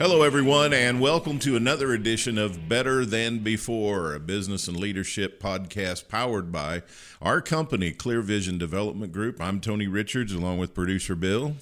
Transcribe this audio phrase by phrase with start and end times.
[0.00, 5.42] Hello, everyone, and welcome to another edition of Better Than Before, a business and leadership
[5.42, 6.84] podcast powered by
[7.20, 9.42] our company, Clear Vision Development Group.
[9.42, 11.56] I'm Tony Richards, along with producer Bill.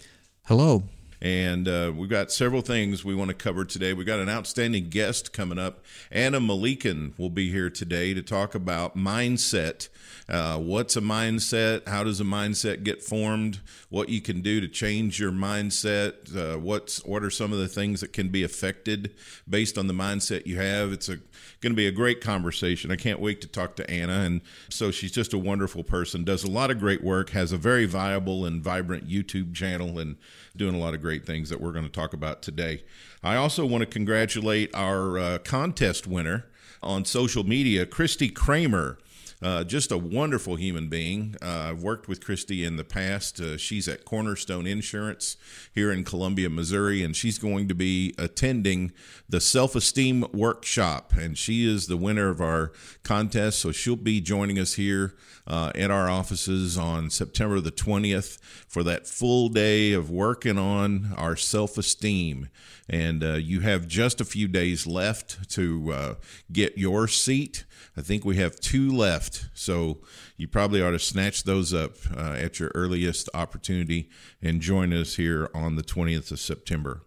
[0.45, 0.85] Hello.
[1.21, 3.93] And uh, we've got several things we want to cover today.
[3.93, 5.85] We've got an outstanding guest coming up.
[6.13, 9.89] Ana Melikian will be here today to talk about mindset.
[10.29, 11.89] Uh, what's a mindset?
[11.89, 13.61] How does a mindset get formed?
[13.89, 16.37] What you can do to change your mindset?
[16.37, 19.15] Uh, what's what are some of the things that can be affected
[19.49, 20.93] based on the mindset you have?
[20.93, 21.17] It's a
[21.61, 22.91] going to be a great conversation.
[22.91, 24.21] I can't wait to talk to Ana.
[24.21, 26.25] And so she's just a wonderful person.
[26.25, 27.31] Does a lot of great work.
[27.31, 30.17] Has a very viable and vibrant YouTube channel and
[30.57, 32.85] doing a lot of great things that we're going to talk about today.
[33.23, 36.47] I also want to congratulate our uh, contest winner
[36.83, 38.99] on social media, Christy Kramer.
[39.41, 41.37] Uh, just a wonderful human being.
[41.41, 43.41] Uh, I've worked with Christy in the past.
[43.41, 45.37] Uh, she's at Cornerstone Insurance
[45.73, 48.93] here in Columbia, Missouri, and she's going to be attending
[49.29, 51.13] the Self Esteem Workshop.
[51.13, 52.73] And she is the winner of our
[53.05, 55.15] contest, so she'll be joining us here
[55.47, 61.15] uh, at our offices on September the 20th for that full day of working on
[61.17, 62.49] our self esteem.
[62.91, 66.17] And uh, you have just a few days left to
[66.51, 67.65] get your seat.
[67.99, 69.28] I think we have two left.
[69.55, 69.99] So
[70.37, 74.09] you probably ought to snatch those up uh, at your earliest opportunity
[74.43, 77.03] and join us here on the 20th of September.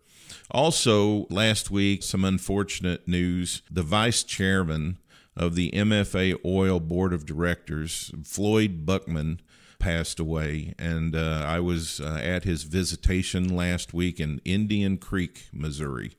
[0.49, 3.61] Also, last week, some unfortunate news.
[3.71, 4.97] The vice chairman
[5.35, 9.41] of the MFA Oil Board of Directors, Floyd Buckman,
[9.79, 15.47] passed away, and uh, I was uh, at his visitation last week in Indian Creek,
[15.51, 16.17] Missouri.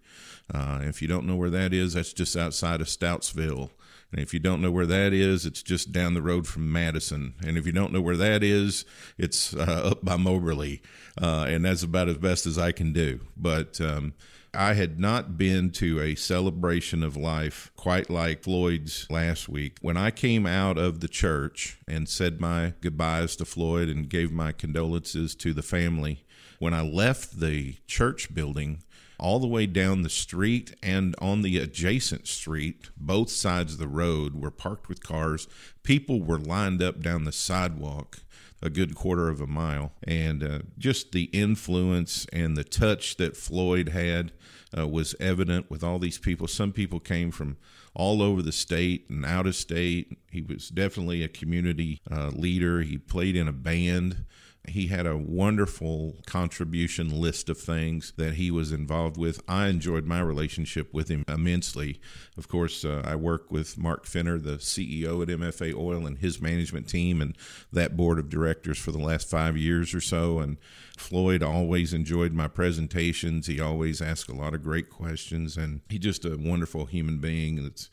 [0.53, 3.71] Uh, if you don't know where that is, that's just outside of Stoutsville.
[4.13, 7.35] And if you don't know where that is, it's just down the road from Madison.
[7.45, 8.85] And if you don't know where that is,
[9.17, 10.83] it's uh, up by Moberly.
[11.21, 13.21] Uh, and that's about as best as I can do.
[13.37, 14.13] But um,
[14.55, 19.79] I had not been to a celebration of life quite like Floyd's last week.
[19.81, 24.31] When I came out of the church and said my goodbyes to Floyd and gave
[24.31, 26.27] my condolences to the family,
[26.59, 28.83] when I left the church building,
[29.23, 33.89] all the way down the street and on the adjacent street, both sides of the
[33.89, 35.47] road were parked with cars.
[35.83, 38.19] People were lined up down the sidewalk
[38.63, 39.93] a good quarter of a mile.
[40.05, 44.33] And uh, just the influence and the touch that Floyd had
[44.77, 46.47] uh, was evident with all these people.
[46.47, 47.57] Some people came from
[47.95, 50.17] all over the state and out of state.
[50.31, 52.83] He was definitely a community uh, leader.
[52.83, 54.25] He played in a band.
[54.69, 59.43] He had a wonderful contribution list of things that he was involved with.
[59.49, 62.01] I enjoyed my relationship with him immensely.
[62.37, 66.41] Of course, uh, I work with Mark Fenner, the CEO at MFA Oil, and his
[66.41, 67.37] management team and
[67.73, 70.39] that board of directors for the last five years or so.
[70.39, 70.59] And
[70.97, 73.49] Floyd always enjoyed my presentations.
[73.49, 77.65] He always asked a lot of great questions, and he's just a wonderful human being
[77.65, 77.91] that's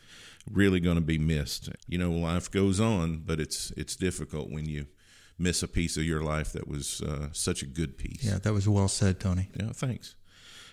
[0.49, 1.69] really going to be missed.
[1.87, 4.85] You know, life goes on, but it's it's difficult when you
[5.39, 8.23] miss a piece of your life that was uh, such a good piece.
[8.23, 9.49] Yeah, that was well said, Tony.
[9.59, 10.15] Yeah, thanks.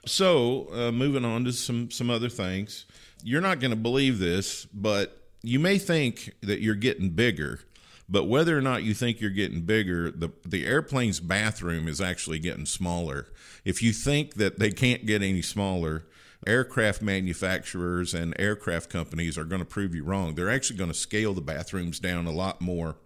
[0.04, 2.87] So, uh, moving on to some some other things.
[3.22, 7.60] You're not going to believe this, but you may think that you're getting bigger,
[8.09, 12.38] but whether or not you think you're getting bigger, the the airplane's bathroom is actually
[12.38, 13.26] getting smaller.
[13.65, 16.06] If you think that they can't get any smaller,
[16.47, 20.34] aircraft manufacturers and aircraft companies are going to prove you wrong.
[20.34, 22.96] They're actually going to scale the bathrooms down a lot more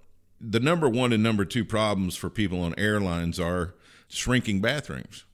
[0.41, 3.75] the number one and number two problems for people on airlines are
[4.09, 5.25] shrinking bathrooms.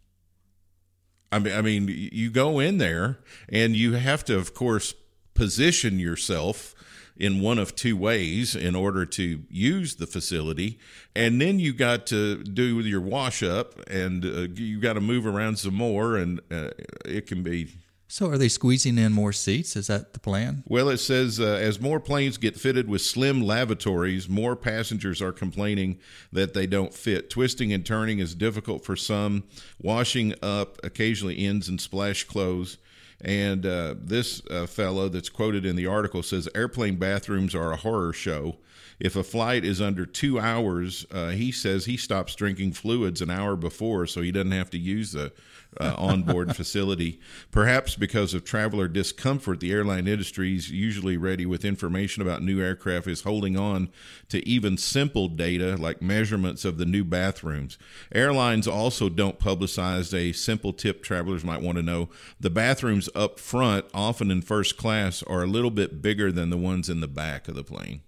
[1.31, 3.19] I mean, I mean, you go in there
[3.49, 4.95] and you have to, of course,
[5.35, 6.75] position yourself
[7.17, 10.79] in one of two ways in order to use the facility,
[11.15, 15.27] and then you got to do your wash up, and uh, you got to move
[15.27, 16.69] around some more, and uh,
[17.07, 17.69] it can be
[18.09, 19.75] so, are they squeezing in more seats?
[19.75, 20.63] Is that the plan?
[20.67, 25.33] Well, it says uh, as more planes get fitted with slim lavatories, more passengers are
[25.33, 25.99] complaining
[26.33, 27.31] that they don't fit.
[27.31, 29.43] Twisting and turning is difficult for some.
[29.81, 32.79] Washing up occasionally ends in splash clothes.
[33.21, 37.77] And uh, this uh, fellow that's quoted in the article says airplane bathrooms are a
[37.77, 38.59] horror show.
[39.01, 43.31] If a flight is under two hours, uh, he says he stops drinking fluids an
[43.31, 45.33] hour before so he doesn't have to use the
[45.81, 47.21] uh, onboard facility.
[47.51, 52.61] Perhaps because of traveler discomfort, the airline industry is usually ready with information about new
[52.61, 53.89] aircraft is holding on
[54.29, 57.79] to even simple data like measurements of the new bathrooms.
[58.13, 62.09] Airlines also don't publicize a simple tip travelers might want to know.
[62.41, 66.57] The bathrooms up front, often in first class, are a little bit bigger than the
[66.57, 68.03] ones in the back of the plane.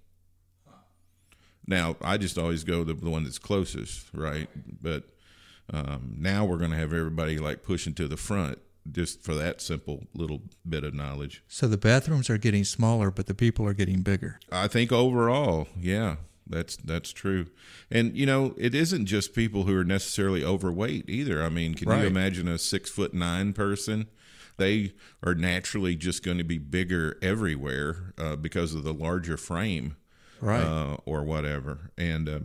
[1.66, 4.48] Now, I just always go the, the one that's closest, right?
[4.80, 5.04] But
[5.72, 8.58] um, now we're going to have everybody like pushing to the front
[8.90, 11.42] just for that simple little bit of knowledge.
[11.46, 14.40] So the bathrooms are getting smaller, but the people are getting bigger.
[14.50, 16.16] I think overall, yeah,
[16.46, 17.48] that's that's true.
[17.90, 21.42] And you know, it isn't just people who are necessarily overweight either.
[21.42, 22.00] I mean, can Right.
[22.00, 24.06] you imagine a six foot nine person?
[24.56, 29.96] They are naturally just going to be bigger everywhere uh, because of the larger frame.
[30.40, 30.62] Right.
[30.62, 31.90] uh, or whatever.
[31.96, 32.38] And uh,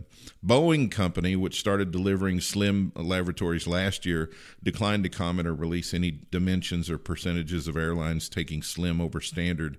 [0.44, 4.30] Boeing Company, which started delivering slim lavatories last year,
[4.62, 9.78] declined to comment or release any dimensions or percentages of airlines taking slim over standard.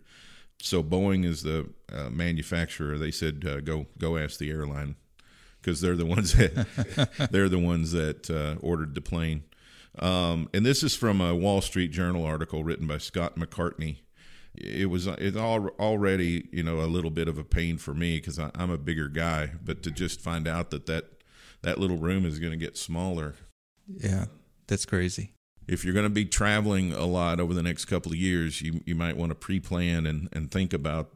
[0.60, 2.98] So Boeing is the uh, manufacturer.
[2.98, 4.96] They said uh, go go ask the airline
[5.62, 9.44] because they're the ones that they're the ones that uh, ordered the plane.
[10.00, 13.98] Um, and this is from a Wall Street Journal article written by Scott McCartney.
[14.58, 18.18] It was it's all already you know a little bit of a pain for me
[18.18, 21.06] because I'm a bigger guy, but to just find out that that
[21.62, 23.36] that little room is going to get smaller.
[23.88, 24.26] yeah,
[24.68, 25.32] that's crazy.
[25.68, 28.82] If you're going to be traveling a lot over the next couple of years, you
[28.86, 31.12] you might want to pre-plan and and think about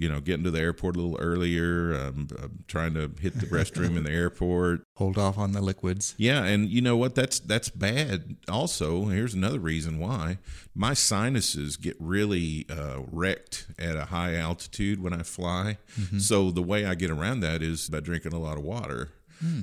[0.00, 3.46] you know getting to the airport a little earlier, um, uh, trying to hit the
[3.46, 6.14] restroom in the airport, Hold off on the liquids.
[6.16, 7.14] Yeah, and you know what?
[7.14, 8.36] That's that's bad.
[8.48, 10.38] Also, here's another reason why
[10.74, 15.78] my sinuses get really uh, wrecked at a high altitude when I fly.
[16.18, 19.10] So the way I get around that is by drinking a lot of water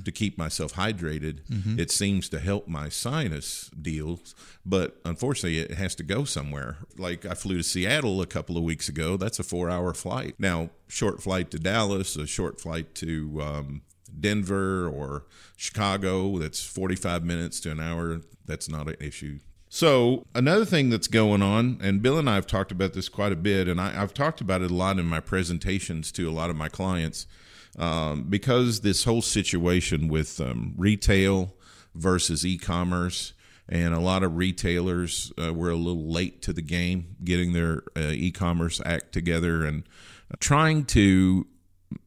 [0.04, 1.40] to keep myself hydrated.
[1.78, 4.34] It seems to help my sinus deals,
[4.66, 6.78] but unfortunately, it has to go somewhere.
[6.96, 9.16] Like I flew to Seattle a couple of weeks ago.
[9.16, 10.34] That's a four-hour flight.
[10.38, 13.40] Now, short flight to Dallas, a short flight to.
[13.42, 13.82] Um,
[14.20, 15.26] Denver or
[15.56, 18.22] Chicago, that's 45 minutes to an hour.
[18.46, 19.38] That's not an issue.
[19.68, 23.32] So, another thing that's going on, and Bill and I have talked about this quite
[23.32, 26.32] a bit, and I, I've talked about it a lot in my presentations to a
[26.32, 27.26] lot of my clients,
[27.78, 31.54] um, because this whole situation with um, retail
[31.94, 33.32] versus e commerce,
[33.68, 37.82] and a lot of retailers uh, were a little late to the game getting their
[37.96, 39.84] uh, e commerce act together and
[40.40, 41.46] trying to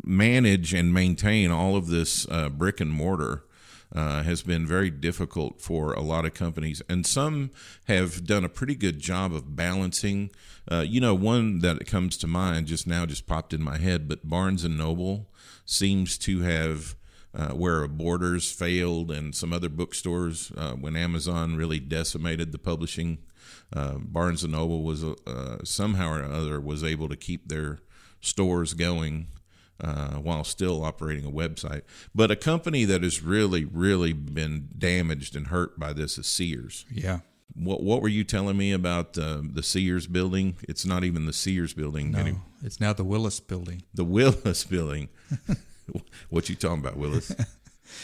[0.04, 3.44] manage and maintain all of this uh, brick and mortar
[3.94, 7.52] uh, has been very difficult for a lot of companies, and some
[7.86, 10.32] have done a pretty good job of balancing.
[10.72, 14.08] Uh, you know, one that comes to mind just now just popped in my head,
[14.08, 15.30] but Barnes and Noble
[15.66, 16.96] seems to have.
[17.34, 23.20] Uh, where Borders failed and some other bookstores, uh, when Amazon really decimated the publishing,
[23.74, 27.80] uh, Barnes and Noble was uh, somehow or other was able to keep their
[28.20, 29.28] stores going
[29.82, 31.82] uh, while still operating a website.
[32.16, 36.86] But a company that has really, really been damaged and hurt by this is Sears.
[36.92, 37.20] Yeah.
[37.54, 40.56] What What were you telling me about uh, the Sears building?
[40.64, 42.42] It's not even the Sears building No, anymore.
[42.64, 43.84] it's now the Willis building.
[43.94, 45.10] The Willis building.
[46.30, 47.34] what you talking about, Willis?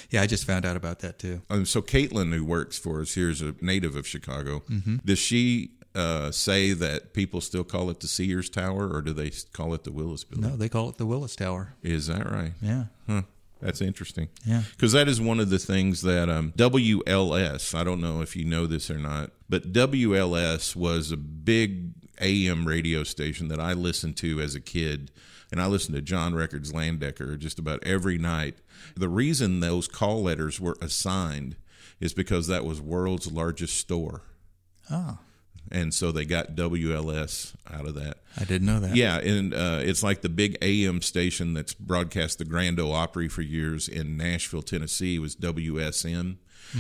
[0.09, 1.43] Yeah, I just found out about that too.
[1.49, 4.61] Um, so Caitlin, who works for us here, is a native of Chicago.
[5.05, 9.31] Does she uh, say that people still call it the Sears Tower, or do they
[9.51, 10.49] call it the Willis building?
[10.49, 11.73] No, they call it the Willis Tower.
[11.81, 12.53] Is that right?
[12.61, 12.85] Yeah.
[13.07, 13.23] Huh.
[13.59, 14.29] That's interesting.
[14.45, 14.61] Yeah.
[14.71, 18.45] Because that is one of the things that um, WLS, I don't know if you
[18.45, 24.17] know this or not, but WLS was a big AM radio station that I listened
[24.17, 25.11] to as a kid.
[25.51, 28.57] And I listened to John Records Landecker just about every night.
[28.95, 31.55] The reason those call letters were assigned
[31.99, 34.23] is because that was world's largest store.
[34.91, 35.17] Oh,
[35.71, 38.17] And so they got WLS out of that.
[38.39, 38.95] I didn't know that.
[38.95, 43.27] Yeah, and uh, it's like the big AM station that's broadcast the Grand Ole Opry
[43.27, 46.37] for years in Nashville, Tennessee was WSM,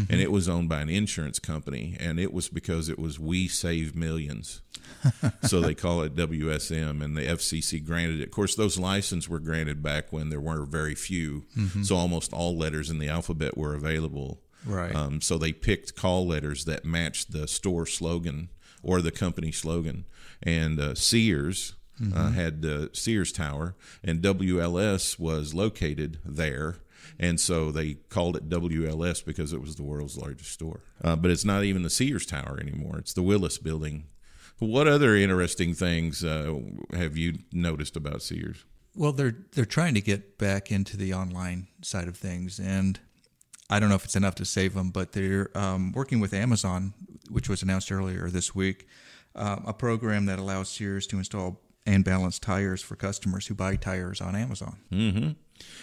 [0.09, 3.47] and it was owned by an insurance company, and it was because it was We
[3.47, 4.61] Save Millions,
[5.43, 8.25] so they call it WSM, and the FCC granted it.
[8.25, 11.45] Of course, those licenses were granted back when there were very few,
[11.83, 14.41] so almost all letters in the alphabet were available.
[14.65, 14.93] Right.
[14.93, 18.49] Um, so they picked call letters that matched the store slogan
[18.83, 20.05] or the company slogan.
[20.41, 21.75] And uh, Sears
[22.13, 26.77] uh, had the Sears Tower, and WLS was located there.
[27.19, 30.81] And so they called it WLS because it was the world's largest store.
[31.03, 34.05] Uh, but it's not even the Sears Tower anymore, it's the Willis building.
[34.59, 36.59] What other interesting things uh,
[36.93, 38.65] have you noticed about Sears?
[38.95, 42.99] Well, they're they're trying to get back into the online side of things, and
[43.69, 46.93] I don't know if it's enough to save them, but they're um, working with Amazon.
[47.29, 48.87] which was announced earlier this week,
[49.35, 53.75] uh, a program that allows Sears to install and balance tires for customers who buy
[53.75, 54.77] tires on Amazon.
[54.91, 55.29] Mm-hmm.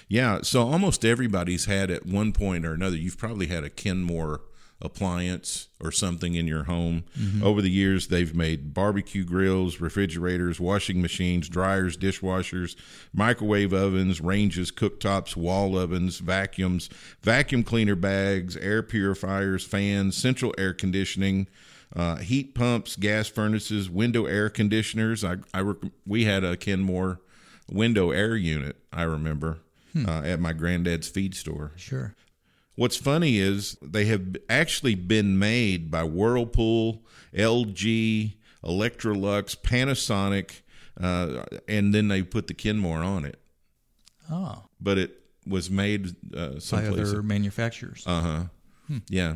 [0.08, 2.96] Yeah, so almost everybody's had at one point or another.
[2.96, 4.42] You've probably had a Kenmore
[4.80, 7.04] appliance or something in your home.
[7.18, 7.42] Mm-hmm.
[7.42, 12.76] Over the years, they've made barbecue grills, refrigerators, washing machines, dryers, dishwashers,
[13.12, 16.88] microwave ovens, ranges, cooktops, wall ovens, vacuums,
[17.22, 21.48] vacuum cleaner bags, air purifiers, fans, central air conditioning.
[21.94, 25.22] Uh, heat pumps, gas furnaces, window air conditioners.
[25.22, 27.20] I, I rec- we had a Kenmore
[27.70, 28.76] window air unit.
[28.92, 29.58] I remember
[29.92, 30.08] hmm.
[30.08, 31.70] uh, at my granddad's feed store.
[31.76, 32.16] Sure.
[32.76, 40.62] What's funny is they have actually been made by Whirlpool, LG, Electrolux, Panasonic,
[41.00, 43.38] uh, and then they put the Kenmore on it.
[44.30, 44.64] Oh.
[44.80, 48.04] But it was made uh, by other manufacturers.
[48.06, 48.42] Uh huh.
[48.88, 48.98] Hmm.
[49.08, 49.34] Yeah.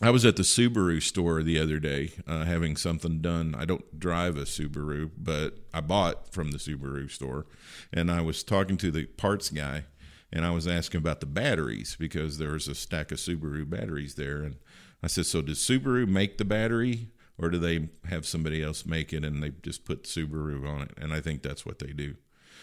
[0.00, 3.54] I was at the Subaru store the other day uh, having something done.
[3.56, 7.46] I don't drive a Subaru, but I bought from the Subaru store.
[7.92, 9.84] And I was talking to the parts guy
[10.32, 14.14] and I was asking about the batteries because there was a stack of Subaru batteries
[14.14, 14.42] there.
[14.42, 14.56] And
[15.02, 19.12] I said, So does Subaru make the battery or do they have somebody else make
[19.12, 20.92] it and they just put Subaru on it?
[20.96, 22.16] And I think that's what they do.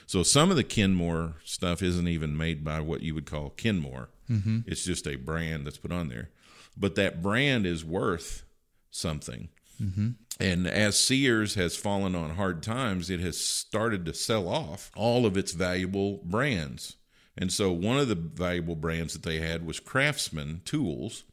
[0.07, 4.09] So some of the Kenmore stuff isn't even made by what you would call Kenmore.
[4.29, 4.61] Mm-hmm.
[4.65, 6.29] It's just a brand that's put on there.
[6.75, 8.43] But that brand is worth
[8.89, 9.49] something.
[9.79, 10.09] Mm-hmm.
[10.39, 15.25] And as Sears has fallen on hard times, it has started to sell off all
[15.27, 16.95] of its valuable brands.
[17.39, 21.23] And so one of the valuable brands that they had was Craftsman Tools.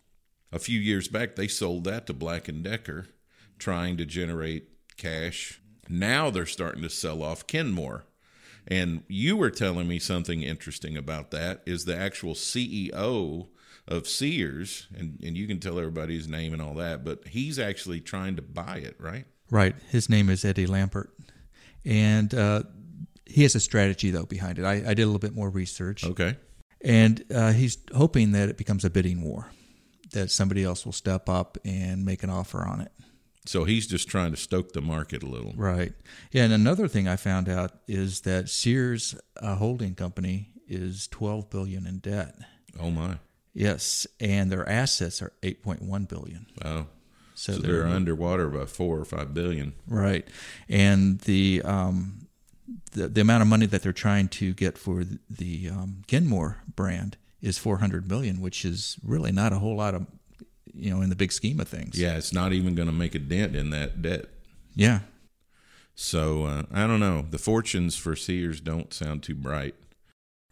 [0.53, 3.09] A few years back, they sold that to Black and Decker,
[3.59, 5.61] trying to generate cash.
[5.89, 8.05] Now they're starting to sell off Kenmore.
[8.69, 13.49] And you were telling me something interesting about that is the actual CEO
[13.89, 17.59] of Sears, and, and you can tell everybody his name and all that, but he's
[17.59, 19.25] actually trying to buy it, right?
[19.51, 19.75] Right.
[19.91, 21.09] His name is Eddie Lampert.
[21.85, 22.65] And uh,
[23.27, 24.65] he has a strategy though behind it.
[24.65, 26.05] I, I did a little bit more research.
[26.05, 26.37] Okay.
[26.83, 29.51] And uh, he's hoping that it becomes a bidding war,
[30.13, 32.93] that somebody else will step up and make an offer on it.
[33.47, 35.53] So he's just trying to stoke the market a little.
[35.57, 35.93] Right.
[36.33, 36.45] Yeah.
[36.45, 41.87] And another thing I found out is that Sears uh, Holding Company is 12 billion
[41.87, 42.37] in debt.
[42.79, 43.19] Oh my.
[43.57, 46.47] Yes, and their assets are 8.1 billion.
[46.63, 46.89] Wow.
[47.35, 49.73] So, so they're, they're, underwater by four or five billion.
[49.89, 50.29] Right,
[50.69, 52.26] and the um,
[52.93, 56.63] the, the amount of money that they're trying to get for the, the um, Kenmore
[56.75, 60.07] brand is 400 million, which is really not a whole lot of,
[60.73, 61.99] you know, in the big scheme of things.
[61.99, 64.27] Yeah, it's not even going to make a dent in that debt.
[64.75, 65.01] Yeah.
[65.95, 67.25] So uh, I don't know.
[67.29, 69.75] The fortunes for Sears don't sound too bright.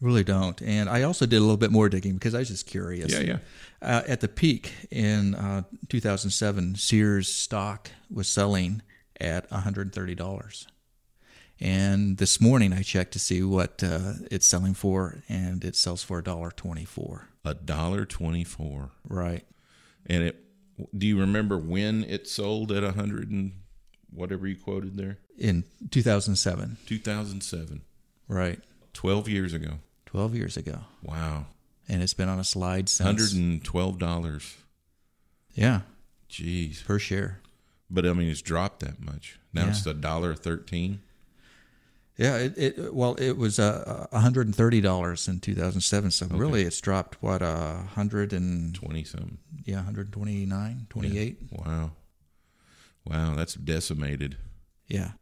[0.00, 0.61] Really don't.
[0.62, 3.12] And I also did a little bit more digging because I was just curious.
[3.12, 3.38] Yeah, yeah.
[3.80, 8.83] Uh, at the peak in uh, 2007, Sears stock was selling
[9.21, 10.66] at $130.
[11.64, 16.02] And this morning I checked to see what uh, it's selling for, and it sells
[16.02, 17.30] for a dollar twenty-four.
[17.42, 18.90] A dollar twenty-four.
[19.09, 19.47] Right.
[20.04, 20.44] And it.
[20.97, 23.52] Do you remember when it sold at a hundred and
[24.11, 25.16] whatever you quoted there?
[25.38, 26.76] In two thousand seven.
[26.85, 27.80] Two thousand seven.
[28.28, 28.61] Right.
[28.92, 29.78] Twelve years ago.
[30.04, 30.80] Twelve years ago.
[31.02, 31.47] Wow.
[31.88, 33.06] And it's been on a slide since.
[33.06, 34.54] Hundred and twelve dollars.
[35.54, 35.80] Yeah.
[36.28, 36.85] Jeez.
[36.85, 37.40] Per share.
[37.88, 39.38] But I mean, it's dropped that much.
[39.54, 39.71] Now yeah.
[39.71, 41.00] it's a dollar thirteen.
[42.16, 46.11] Yeah, it, it well, it was uh, hundred and thirty dollars in two thousand seven.
[46.11, 46.37] So okay.
[46.37, 49.38] really, it's dropped what a uh, hundred and twenty something.
[49.64, 51.38] Yeah, 129, 28.
[51.40, 51.59] Yeah.
[51.59, 51.92] Wow,
[53.06, 54.37] wow, that's decimated.
[54.87, 55.12] Yeah,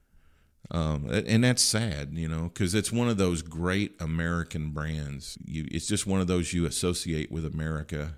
[0.70, 5.36] um, and that's sad, you know, because it's one of those great American brands.
[5.44, 8.14] You, it's just one of those you associate with America,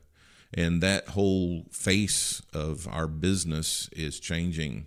[0.53, 4.87] and that whole face of our business is changing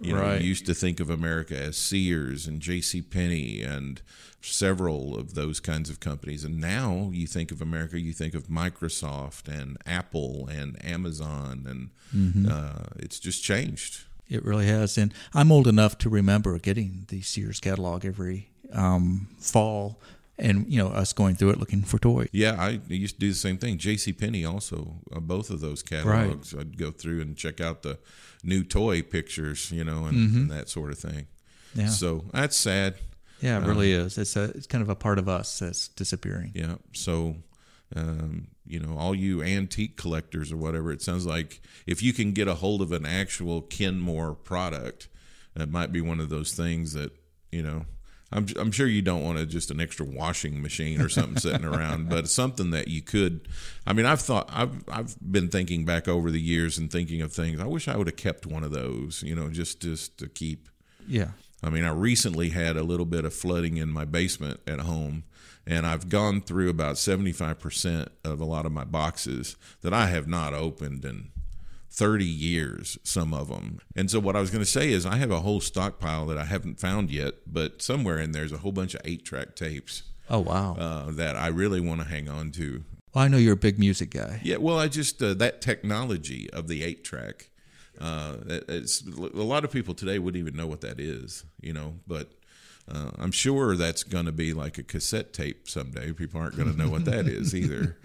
[0.00, 3.02] you know, you used to think of America as Sears and J.C.
[3.02, 4.00] Penney and
[4.40, 8.48] several of those kinds of companies, and now you think of America, you think of
[8.48, 12.50] Microsoft and Apple and Amazon, and mm-hmm.
[12.50, 14.04] uh, it's just changed.
[14.28, 19.28] It really has, and I'm old enough to remember getting the Sears catalog every um,
[19.38, 19.98] fall
[20.38, 22.28] and you know us going through it looking for toys.
[22.32, 23.78] Yeah, I used to do the same thing.
[23.78, 24.12] J.C.
[24.12, 26.52] Penney also, uh, both of those catalogs.
[26.52, 26.60] Right.
[26.60, 27.98] I'd go through and check out the
[28.42, 30.36] new toy pictures, you know, and, mm-hmm.
[30.36, 31.26] and that sort of thing.
[31.74, 31.88] Yeah.
[31.88, 32.94] So that's sad.
[33.40, 34.18] Yeah, it really um, is.
[34.18, 36.52] It's a it's kind of a part of us that's disappearing.
[36.54, 36.76] Yeah.
[36.92, 37.36] So,
[37.94, 42.32] um, you know, all you antique collectors or whatever, it sounds like if you can
[42.32, 45.08] get a hold of an actual Kenmore product,
[45.54, 47.12] it might be one of those things that
[47.52, 47.84] you know
[48.34, 51.64] I'm I'm sure you don't want to just an extra washing machine or something sitting
[51.64, 53.48] around, but something that you could.
[53.86, 57.32] I mean, I've thought I've I've been thinking back over the years and thinking of
[57.32, 57.60] things.
[57.60, 59.22] I wish I would have kept one of those.
[59.22, 60.68] You know, just just to keep.
[61.06, 61.28] Yeah.
[61.62, 65.24] I mean, I recently had a little bit of flooding in my basement at home,
[65.66, 70.28] and I've gone through about 75% of a lot of my boxes that I have
[70.28, 71.30] not opened in
[71.94, 73.78] 30 years, some of them.
[73.94, 76.38] And so, what I was going to say is, I have a whole stockpile that
[76.38, 80.02] I haven't found yet, but somewhere in there's a whole bunch of eight track tapes.
[80.28, 80.74] Oh, wow.
[80.74, 82.84] Uh, that I really want to hang on to.
[83.14, 84.40] Well, I know you're a big music guy.
[84.42, 87.50] Yeah, well, I just, uh, that technology of the eight track
[88.00, 88.36] uh,
[88.68, 91.94] it's a lot of people today wouldn't even know what that is, you know.
[92.06, 92.32] But
[92.90, 96.12] uh, I'm sure that's going to be like a cassette tape someday.
[96.12, 97.98] People aren't going to know what that is either.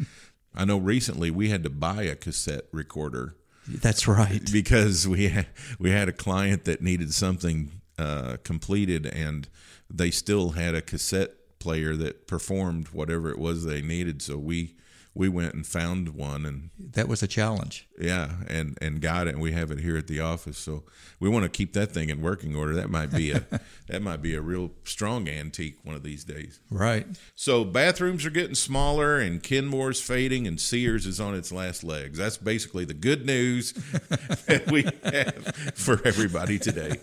[0.55, 3.35] I know recently we had to buy a cassette recorder.
[3.69, 4.41] That's right.
[4.51, 5.47] Because we had,
[5.77, 9.47] we had a client that needed something uh, completed, and
[9.89, 14.21] they still had a cassette player that performed whatever it was they needed.
[14.21, 14.75] So we
[15.19, 17.85] we went and found one and that was a challenge.
[17.99, 20.57] Yeah and and got it and we have it here at the office.
[20.57, 20.83] So
[21.19, 22.73] we want to keep that thing in working order.
[22.73, 23.43] That might be a
[23.89, 26.61] that might be a real strong antique one of these days.
[26.71, 27.05] Right.
[27.35, 32.17] So bathrooms are getting smaller and kenmore's fading and sears is on its last legs.
[32.17, 33.73] That's basically the good news
[34.47, 36.95] that we have for everybody today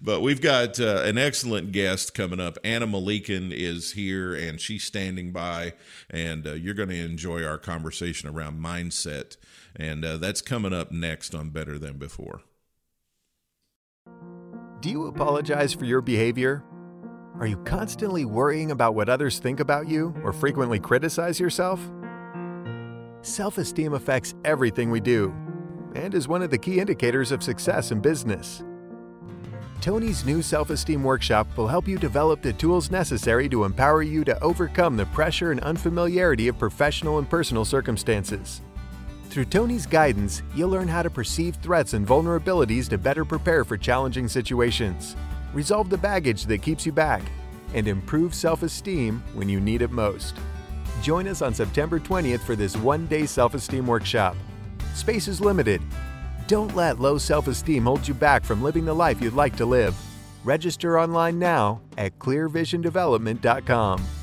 [0.00, 2.58] but we've got uh, an excellent guest coming up.
[2.64, 5.74] Ana Melikian is here and she's standing by,
[6.08, 9.36] and uh, you're going to enjoy our conversation around mindset.
[9.76, 12.42] And uh, that's coming up next on Better Than Before.
[14.80, 16.64] Do you apologize for your behavior?
[17.38, 21.80] Are you constantly worrying about what others think about you or frequently criticize yourself?
[23.22, 25.34] Self esteem affects everything we do
[25.94, 28.62] and is one of the key indicators of success in business.
[29.80, 34.24] Tony's new self esteem workshop will help you develop the tools necessary to empower you
[34.24, 38.60] to overcome the pressure and unfamiliarity of professional and personal circumstances.
[39.30, 43.78] Through Tony's guidance, you'll learn how to perceive threats and vulnerabilities to better prepare for
[43.78, 45.16] challenging situations,
[45.54, 47.22] resolve the baggage that keeps you back,
[47.72, 50.36] and improve self esteem when you need it most.
[51.00, 54.36] Join us on September 20th for this one day self esteem workshop.
[54.92, 55.80] Space is limited,
[56.50, 59.64] don't let low self esteem hold you back from living the life you'd like to
[59.64, 59.94] live.
[60.44, 64.19] Register online now at clearvisiondevelopment.com.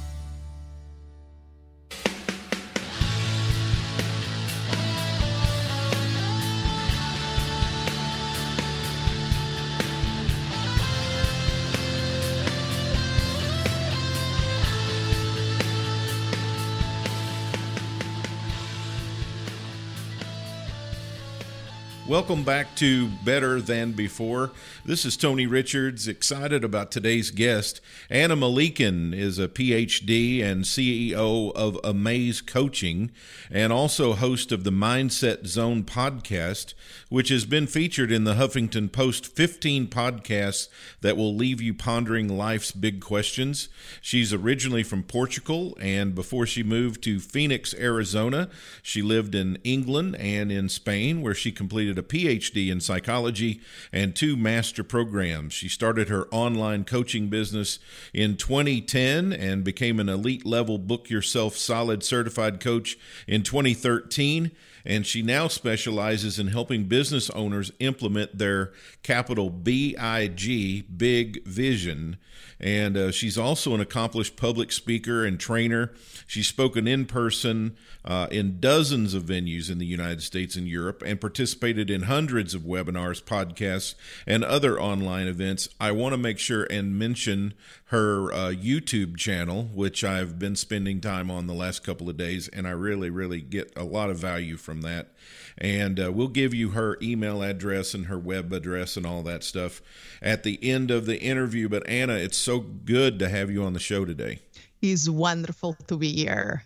[22.07, 24.51] Welcome back to Better Than Before.
[24.85, 27.81] This is Tony Richards, excited about today's guest.
[28.09, 33.11] Ana Melikian is a PhD and CEO of Amaze Coaching
[33.51, 36.73] and also host of the Mindset Zone podcast,
[37.09, 40.69] which has been featured in the Huffington Post 15 podcasts
[41.01, 43.67] that will leave you pondering life's big questions.
[43.99, 48.49] She's originally from Portugal, and before she moved to Phoenix, Arizona,
[48.81, 54.15] she lived in England and in Spain, where she completed a PhD in psychology and
[54.15, 55.53] two master programs.
[55.53, 57.79] She started her online coaching business
[58.13, 64.51] in 2010 and became an elite level Book Yourself Solid certified coach in 2013
[64.87, 68.71] and she now specializes in helping business owners implement their
[69.03, 72.17] capital BIG, big vision.
[72.59, 75.93] And uh, she's also an accomplished public speaker and trainer.
[76.25, 81.03] She's spoken in person uh, in dozens of venues in the United States and Europe
[81.05, 85.69] and participated in hundreds of webinars, podcasts, and other online events.
[85.79, 87.53] I want to make sure and mention
[87.85, 92.47] her uh, YouTube channel, which I've been spending time on the last couple of days,
[92.49, 95.13] and I really, really get a lot of value from that.
[95.57, 99.43] And uh, we'll give you her email address and her web address and all that
[99.43, 99.81] stuff
[100.21, 101.67] at the end of the interview.
[101.67, 104.39] But Ana, it's so good to have you on the show today.
[104.81, 106.63] It's wonderful to be here.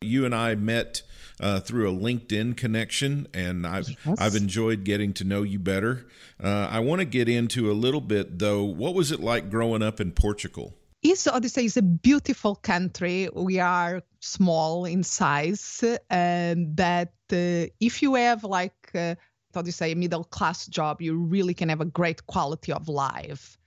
[0.00, 1.02] You and I met
[1.40, 4.20] uh, through a LinkedIn connection, and I've yes.
[4.20, 6.06] I've enjoyed getting to know you better.
[6.40, 8.62] Uh, I want to get into a little bit though.
[8.62, 10.74] What was it like growing up in Portugal?
[11.02, 13.28] It's Odyssey is a beautiful country.
[13.34, 19.16] We are small in size, and that uh, if you have like uh,
[19.52, 22.70] how do you say a middle class job, you really can have a great quality
[22.70, 23.58] of life.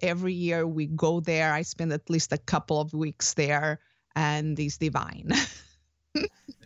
[0.00, 1.52] Every year we go there.
[1.52, 3.80] I spend at least a couple of weeks there,
[4.14, 5.32] and it's divine.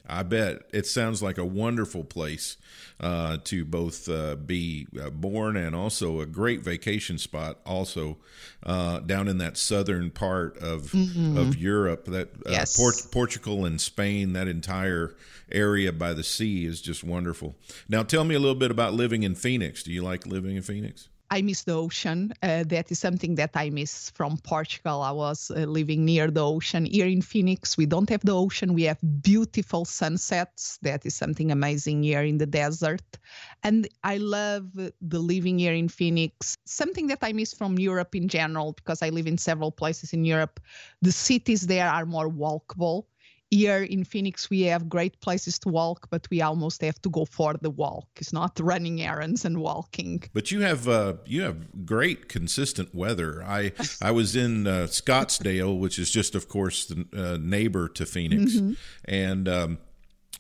[0.08, 2.56] I bet it sounds like a wonderful place
[3.00, 7.58] uh, to both uh, be uh, born and also a great vacation spot.
[7.64, 8.18] Also,
[8.64, 11.38] uh, down in that southern part of mm-hmm.
[11.38, 12.76] of Europe, that uh, yes.
[12.76, 15.14] Port- Portugal and Spain, that entire
[15.50, 17.54] area by the sea is just wonderful.
[17.88, 19.82] Now, tell me a little bit about living in Phoenix.
[19.82, 21.08] Do you like living in Phoenix?
[21.32, 22.34] I miss the ocean.
[22.42, 25.00] Uh, that is something that I miss from Portugal.
[25.00, 26.84] I was uh, living near the ocean.
[26.84, 28.74] Here in Phoenix, we don't have the ocean.
[28.74, 30.78] We have beautiful sunsets.
[30.82, 33.16] That is something amazing here in the desert.
[33.62, 36.54] And I love the living here in Phoenix.
[36.66, 40.26] Something that I miss from Europe in general, because I live in several places in
[40.26, 40.60] Europe,
[41.00, 43.06] the cities there are more walkable
[43.52, 47.26] here in Phoenix, we have great places to walk, but we almost have to go
[47.26, 48.08] for the walk.
[48.16, 50.22] It's not running errands and walking.
[50.32, 53.44] But you have uh, you have great consistent weather.
[53.44, 58.06] I I was in uh, Scottsdale, which is just, of course, the uh, neighbor to
[58.06, 58.72] Phoenix, mm-hmm.
[59.04, 59.48] and.
[59.48, 59.78] Um,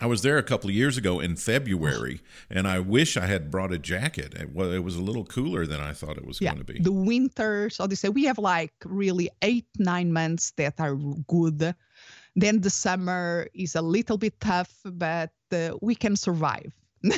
[0.00, 3.52] I was there a couple of years ago in February, and I wish I had
[3.52, 4.34] brought a jacket.
[4.34, 6.72] It was, it was a little cooler than I thought it was yeah, going to
[6.72, 6.80] be.
[6.80, 10.96] The winter, so they say we have like really eight, nine months that are
[11.28, 11.72] good
[12.34, 16.72] then the summer is a little bit tough, but uh, we can survive.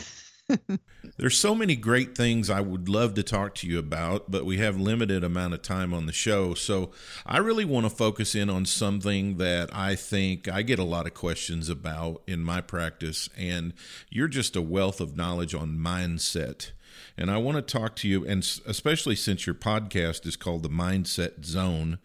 [1.16, 4.58] There's so many great things I would love to talk to you about, but we
[4.58, 6.54] have limited amount of time on the show.
[6.54, 6.90] So
[7.24, 11.06] I really want to focus in on something that I think I get a lot
[11.06, 13.72] of questions about in my practice and
[14.10, 16.72] you're just a wealth of knowledge on mindset.
[17.16, 20.68] And I want to talk to you and especially since your podcast is called The
[20.68, 21.98] Mindset Zone,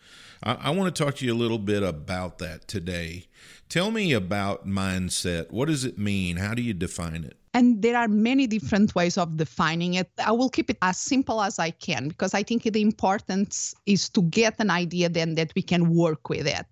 [0.44, 3.26] I, I want to talk to you a little bit about that today.
[3.70, 5.52] Tell me about mindset.
[5.52, 6.38] What does it mean?
[6.38, 7.38] How do you define it?
[7.54, 10.10] And there are many different ways of defining it.
[10.24, 14.08] I will keep it as simple as I can because I think the importance is
[14.10, 16.68] to get an idea then that we can work with it.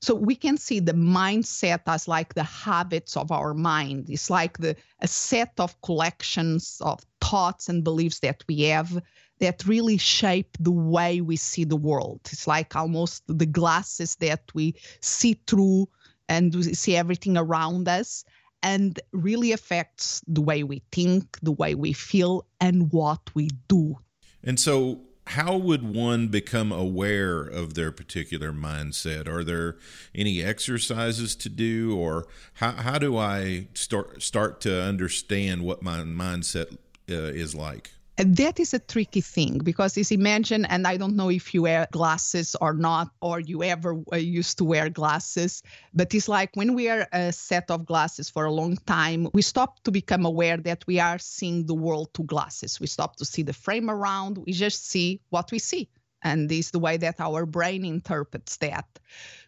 [0.00, 4.06] So we can see the mindset as like the habits of our mind.
[4.08, 9.02] It's like the a set of collections of thoughts and beliefs that we have
[9.38, 12.20] that really shape the way we see the world.
[12.32, 15.88] It's like almost the glasses that we see through
[16.28, 18.24] and we see everything around us
[18.62, 23.96] and really affects the way we think, the way we feel, and what we do.
[24.42, 29.28] And so, how would one become aware of their particular mindset?
[29.28, 29.76] Are there
[30.14, 35.98] any exercises to do, or how, how do I start start to understand what my
[35.98, 36.78] mindset
[37.08, 37.90] is like?
[38.18, 41.86] that is a tricky thing because it's imagine and i don't know if you wear
[41.90, 46.74] glasses or not or you ever uh, used to wear glasses but it's like when
[46.74, 50.56] we wear a set of glasses for a long time we stop to become aware
[50.56, 52.80] that we are seeing the world through glasses.
[52.80, 54.38] We stop to see the frame around.
[54.38, 55.88] We just see what we see.
[56.22, 58.86] And this is the way that our brain interprets that.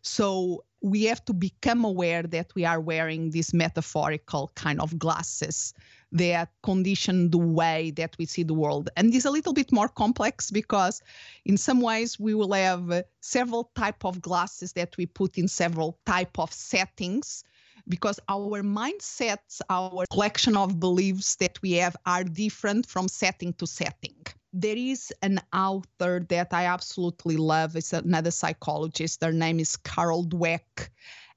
[0.03, 5.75] So we have to become aware that we are wearing these metaphorical kind of glasses
[6.13, 8.89] that condition the way that we see the world.
[8.97, 11.03] And it's a little bit more complex because
[11.45, 15.49] in some ways we will have uh, several type of glasses that we put in
[15.49, 17.45] several type of settings
[17.89, 23.67] because our mindsets, our collection of beliefs that we have are different from setting to
[23.67, 24.17] setting.
[24.53, 27.77] There is an author that I absolutely love.
[27.77, 29.23] It's another psychologist.
[29.23, 30.89] Her name is Carol Dweck.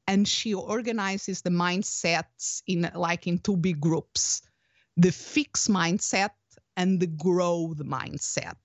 [0.08, 4.42] And she organizes the mindsets in like in two big groups
[4.98, 6.32] the fixed mindset
[6.78, 8.56] and the growth mindset.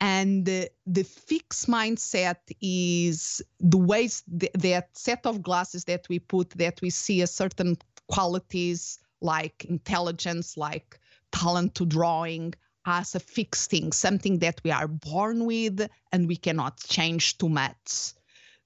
[0.00, 6.50] And the, fixed mindset is the ways th- that set of glasses that we put
[6.50, 7.76] that we see a certain
[8.08, 11.00] qualities like intelligence, like
[11.32, 12.54] talent to drawing
[12.86, 17.48] as a fixed thing, something that we are born with and we cannot change too
[17.48, 18.14] much.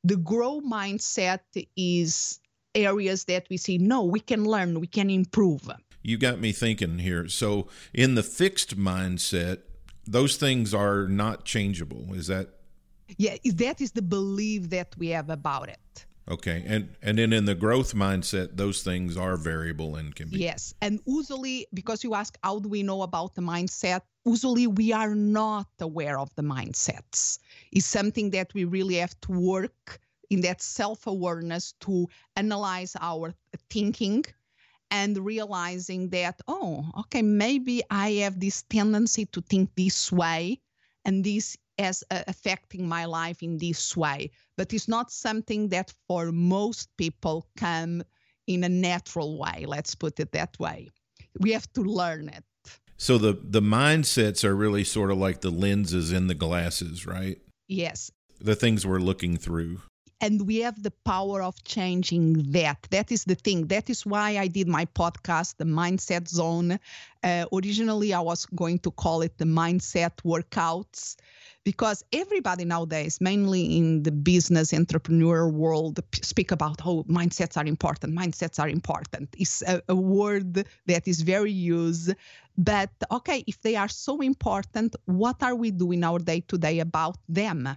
[0.04, 1.40] The grow mindset
[1.76, 2.40] is
[2.74, 5.68] areas that we see, no, we can learn, we can improve
[6.03, 7.29] you got me thinking here.
[7.29, 9.61] So, in the fixed mindset,
[10.07, 12.15] those things are not changeable.
[12.15, 12.49] Is that?
[13.19, 16.07] Yeah, that is the belief that we have about it.
[16.31, 20.38] Okay, and and then in the growth mindset, those things are variable and can be.
[20.38, 24.03] Yes, and usually, because you ask, how do we know about the mindset?
[24.25, 27.41] Usually, we are not aware of the mindsets.
[27.73, 29.99] It's something that we really have to work
[30.31, 33.35] in that self awareness to analyze our
[33.69, 34.25] thinking
[34.92, 40.61] and realizing that, oh, okay, maybe I have this tendency to think this way
[41.07, 44.31] and this as uh, affecting my life in this way.
[44.59, 48.02] But it's not something that for most people come
[48.46, 49.64] in a natural way.
[49.66, 50.90] Let's put it that way.
[51.40, 52.44] We have to learn it.
[52.98, 57.38] So the the mindsets are really sort of like the lenses in the glasses, right?
[57.66, 58.12] Yes.
[58.40, 59.81] The things we're looking through
[60.22, 62.87] and we have the power of changing that.
[62.90, 63.66] That is the thing.
[63.66, 66.78] That is why i did my podcast the mindset zone.
[67.24, 71.16] Uh, originally i was going to call it the mindset workouts
[71.64, 78.16] because everybody nowadays mainly in the business entrepreneur world speak about how mindsets are important
[78.16, 79.28] mindsets are important.
[79.37, 82.14] It's a, a word that is very used.
[82.56, 86.78] But okay if they are so important what are we doing our day to day
[86.78, 87.68] about them?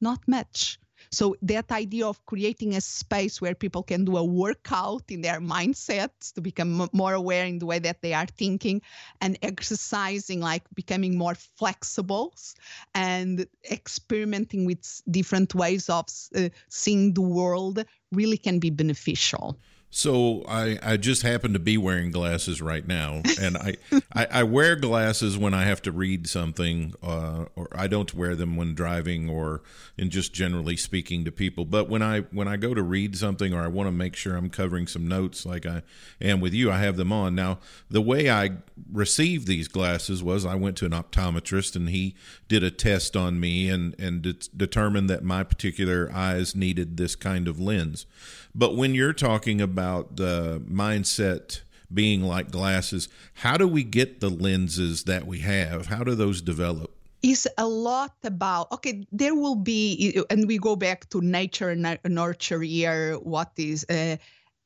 [0.00, 0.78] Not much
[1.12, 5.40] so that idea of creating a space where people can do a workout in their
[5.40, 8.80] mindsets to become more aware in the way that they are thinking
[9.20, 12.34] and exercising like becoming more flexible
[12.94, 19.58] and experimenting with different ways of uh, seeing the world really can be beneficial.
[19.94, 23.76] So I, I just happen to be wearing glasses right now, and I,
[24.14, 28.34] I, I, wear glasses when I have to read something, uh, or I don't wear
[28.34, 29.60] them when driving or
[29.98, 31.66] in just generally speaking to people.
[31.66, 34.34] But when I when I go to read something or I want to make sure
[34.34, 35.82] I'm covering some notes, like I
[36.22, 37.34] am with you, I have them on.
[37.34, 37.58] Now
[37.90, 38.52] the way I
[38.90, 42.14] received these glasses was I went to an optometrist and he
[42.48, 47.14] did a test on me and and de- determined that my particular eyes needed this
[47.14, 48.06] kind of lens.
[48.54, 51.62] But when you're talking about the mindset
[51.92, 55.86] being like glasses, how do we get the lenses that we have?
[55.86, 56.96] How do those develop?
[57.22, 61.96] is a lot about okay there will be and we go back to nature and
[62.04, 64.16] nurture here what is uh,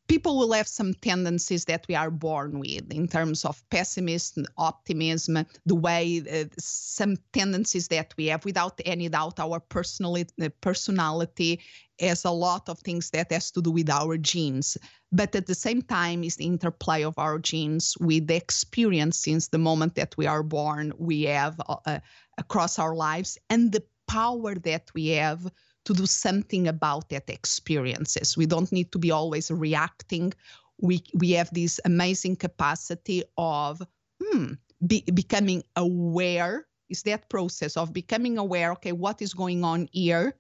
[0.09, 5.45] people will have some tendencies that we are born with in terms of pessimism, optimism,
[5.65, 11.61] the way uh, some tendencies that we have without any doubt our personality, uh, personality
[12.01, 14.77] has a lot of things that has to do with our genes
[15.13, 19.49] but at the same time is the interplay of our genes with the experience since
[19.49, 21.99] the moment that we are born we have uh, uh
[22.39, 25.47] across our lives and the power that we have
[25.87, 28.37] to do something about that experiences.
[28.37, 30.33] We don't need to be always reacting.
[30.81, 33.81] We we have this amazing capacity of
[34.23, 34.55] hmm,
[34.87, 36.67] be, becoming aware.
[36.89, 38.73] Is that process of becoming aware?
[38.73, 40.37] Okay, what is going on here,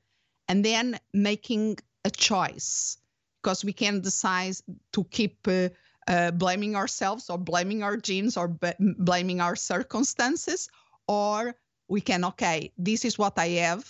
[0.49, 2.99] and then making a choice
[3.43, 4.57] because we can decide
[4.93, 5.47] to keep.
[5.47, 5.69] Uh,
[6.09, 10.69] uh, blaming ourselves or blaming our genes or b- blaming our circumstances,
[11.09, 11.53] or
[11.89, 13.85] we can, okay, this is what I have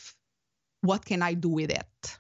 [0.87, 2.19] what can I do with it?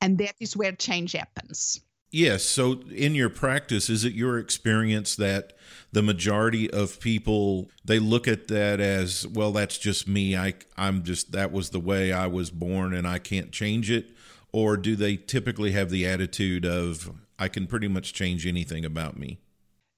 [0.00, 1.80] And that is where change happens.
[2.12, 2.44] Yes.
[2.44, 5.54] So, in your practice, is it your experience that
[5.92, 9.50] the majority of people they look at that as well?
[9.50, 10.36] That's just me.
[10.36, 14.10] I I'm just that was the way I was born, and I can't change it.
[14.52, 19.18] Or do they typically have the attitude of I can pretty much change anything about
[19.18, 19.38] me?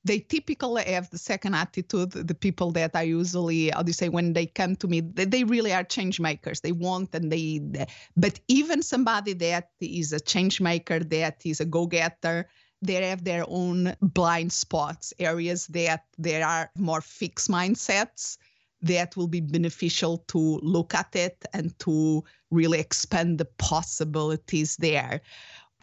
[0.04, 4.08] They typically have the second attitude the people that i usually how do you say
[4.08, 6.60] when they come to me they, they really are change makers.
[6.60, 7.86] They want and they, they
[8.16, 12.48] but even somebody that is a change maker that is a go-getter
[12.82, 18.36] they have their own blind spots areas that there are more fixed mindsets
[18.82, 25.22] that will be beneficial to look at it and to really expand the possibilities there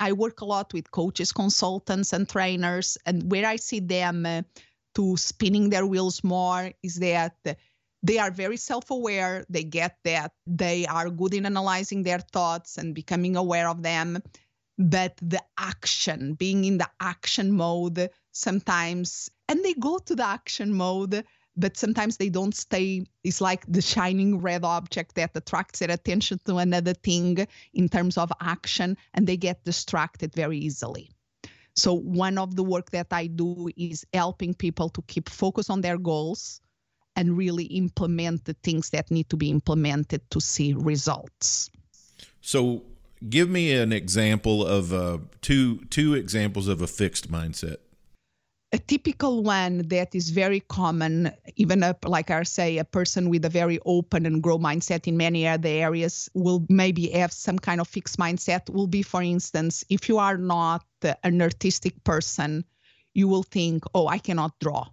[0.01, 4.41] I work a lot with coaches, consultants, and trainers, and where I see them uh,
[4.95, 7.37] to spinning their wheels more is that
[8.01, 9.45] they are very self-aware.
[9.47, 14.17] They get that they are good in analyzing their thoughts and becoming aware of them,
[14.79, 20.73] but the action, being in the action mode, sometimes, and they go to the action
[20.73, 21.23] mode
[21.57, 23.05] but sometimes they don't stay.
[23.23, 28.17] It's like the shining red object that attracts their attention to another thing in terms
[28.17, 31.09] of action, and they get distracted very easily.
[31.75, 35.81] So, one of the work that I do is helping people to keep focus on
[35.81, 36.61] their goals
[37.15, 41.69] and really implement the things that need to be implemented to see results.
[42.41, 42.83] So,
[43.29, 47.77] give me an example of uh, two two examples of a fixed mindset
[48.73, 53.43] a typical one that is very common, even a, like I say, a person with
[53.43, 57.81] a very open and grow mindset in many other areas will maybe have some kind
[57.81, 58.69] of fixed mindset.
[58.69, 60.85] Will be, for instance, if you are not
[61.23, 62.63] an artistic person,
[63.13, 64.87] you will think, oh, I cannot draw.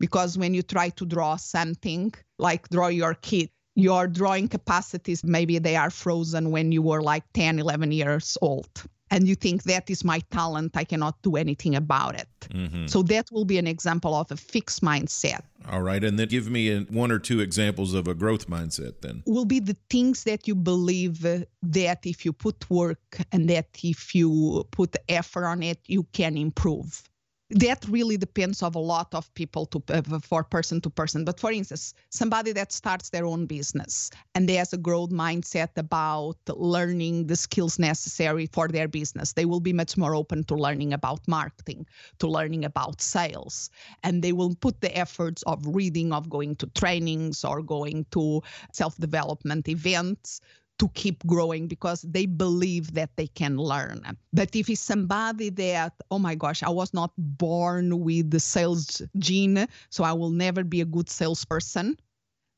[0.00, 5.58] Because when you try to draw something, like draw your kid, your drawing capacities, maybe
[5.58, 8.68] they are frozen when you were like 10, 11 years old
[9.14, 12.28] and you think that is my talent, I cannot do anything about it.
[12.50, 12.86] Mm-hmm.
[12.86, 15.42] So that will be an example of a fixed mindset.
[15.70, 16.02] All right.
[16.02, 19.22] And then give me one or two examples of a growth mindset then.
[19.26, 24.14] Will be the things that you believe that if you put work and that if
[24.14, 27.02] you put effort on it, you can improve.
[27.50, 31.24] That really depends of a lot of people to uh, for person to person.
[31.24, 35.68] But for instance somebody that starts their own business and they has a growth mindset
[35.76, 40.54] about learning the skills necessary for their business they will be much more open to
[40.54, 41.86] learning about marketing
[42.18, 43.70] to learning about sales.
[44.02, 48.42] And they will put the efforts of reading of going to trainings or going to
[48.72, 50.40] self development events
[50.78, 54.02] to keep growing because they believe that they can learn.
[54.32, 59.00] But if it's somebody that, oh my gosh, I was not born with the sales
[59.18, 61.96] gene, so I will never be a good salesperson,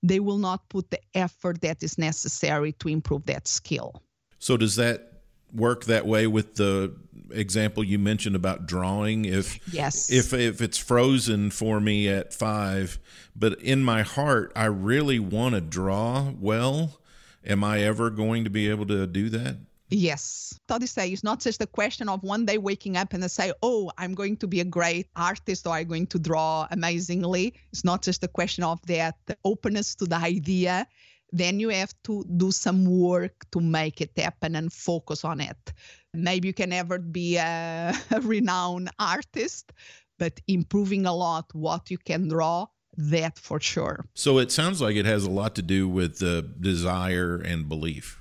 [0.02, 4.02] they will not put the effort that is necessary to improve that skill.
[4.38, 5.12] So, does that
[5.52, 6.94] work that way with the
[7.30, 12.98] example you mentioned about drawing if yes if if it's frozen for me at 5
[13.34, 17.00] but in my heart I really want to draw well
[17.46, 19.56] Am I ever going to be able to do that?
[19.88, 20.58] Yes.
[20.66, 23.52] Toddy say it's not just a question of one day waking up and I say,
[23.62, 27.54] oh, I'm going to be a great artist or I'm going to draw amazingly.
[27.72, 30.88] It's not just a question of that openness to the idea.
[31.30, 35.72] Then you have to do some work to make it happen and focus on it.
[36.12, 39.72] Maybe you can never be a, a renowned artist,
[40.18, 44.04] but improving a lot what you can draw that for sure.
[44.14, 48.20] So it sounds like it has a lot to do with the desire and belief.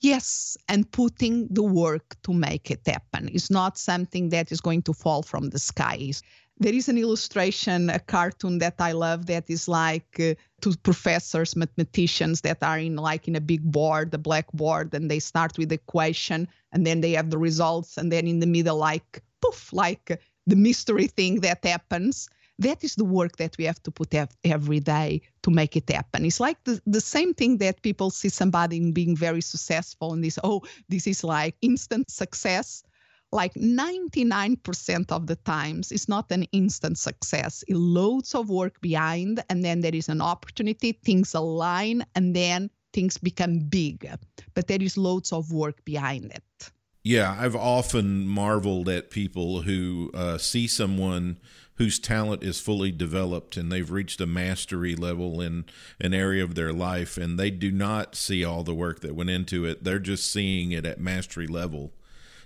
[0.00, 3.28] Yes, and putting the work to make it happen.
[3.32, 6.22] It's not something that is going to fall from the skies.
[6.60, 11.56] There is an illustration, a cartoon that I love that is like uh, two professors,
[11.56, 15.68] mathematicians that are in like in a big board, the blackboard, and they start with
[15.68, 19.72] the equation and then they have the results, and then in the middle, like poof,
[19.72, 24.14] like the mystery thing that happens that is the work that we have to put
[24.44, 26.24] every day to make it happen.
[26.24, 30.38] It's like the, the same thing that people see somebody being very successful and this,
[30.42, 32.82] oh, this is like instant success.
[33.30, 37.62] Like 99% of the times, it's not an instant success.
[37.68, 42.70] It's loads of work behind, and then there is an opportunity, things align, and then
[42.94, 44.10] things become big.
[44.54, 46.70] But there is loads of work behind it.
[47.04, 51.38] Yeah, I've often marveled at people who uh, see someone
[51.78, 55.64] whose talent is fully developed and they've reached a mastery level in
[56.00, 59.30] an area of their life and they do not see all the work that went
[59.30, 59.84] into it.
[59.84, 61.92] They're just seeing it at mastery level.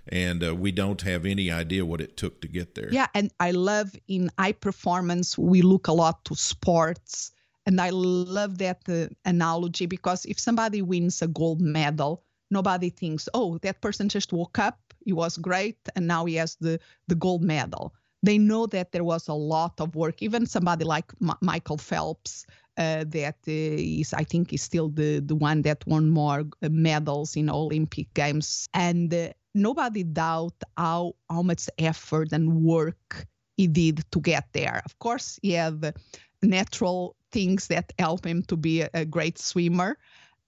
[0.08, 2.90] And uh, we don't have any idea what it took to get there.
[2.92, 3.06] Yeah.
[3.14, 7.32] And I love in high performance, we look a lot to sports.
[7.64, 13.30] And I love that uh, analogy because if somebody wins a gold medal, nobody thinks,
[13.32, 17.14] oh, that person just woke up, he was great, and now he has the, the
[17.14, 20.22] gold medal they know that there was a lot of work.
[20.22, 22.46] Even somebody like M- Michael Phelps,
[22.78, 23.52] uh, that uh,
[24.00, 28.12] is, I think, is still the the one that won more uh, medals in Olympic
[28.14, 34.48] games, and uh, nobody doubt how how much effort and work he did to get
[34.52, 34.80] there.
[34.84, 35.94] Of course, he had
[36.42, 39.98] natural things that help him to be a, a great swimmer,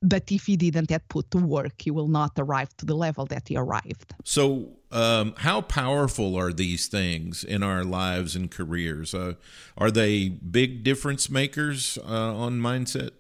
[0.05, 3.49] but if he didn't put to work, he will not arrive to the level that
[3.49, 4.15] he arrived.
[4.23, 9.15] So, um, how powerful are these things in our lives and careers?
[9.15, 9.35] Uh,
[9.79, 13.11] are they big difference makers uh, on mindset?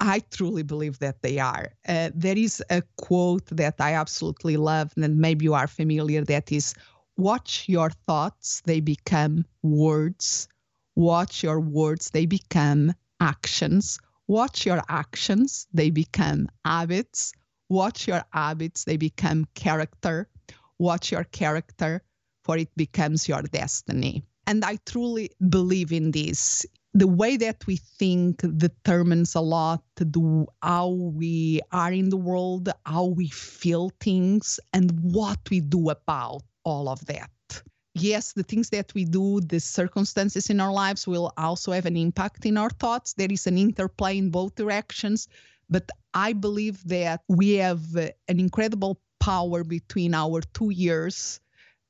[0.00, 1.72] I truly believe that they are.
[1.86, 6.24] Uh, there is a quote that I absolutely love, and maybe you are familiar.
[6.24, 6.74] That is,
[7.16, 10.48] "Watch your thoughts; they become words.
[10.94, 17.32] Watch your words; they become actions." Watch your actions, they become habits.
[17.68, 20.28] Watch your habits, they become character.
[20.78, 22.02] Watch your character,
[22.44, 24.24] for it becomes your destiny.
[24.46, 26.64] And I truly believe in this.
[26.94, 32.68] The way that we think determines a lot the, how we are in the world,
[32.86, 37.31] how we feel things, and what we do about all of that
[37.94, 41.96] yes, the things that we do, the circumstances in our lives will also have an
[41.96, 43.14] impact in our thoughts.
[43.14, 45.28] There is an interplay in both directions.
[45.68, 51.40] But I believe that we have uh, an incredible power between our two ears,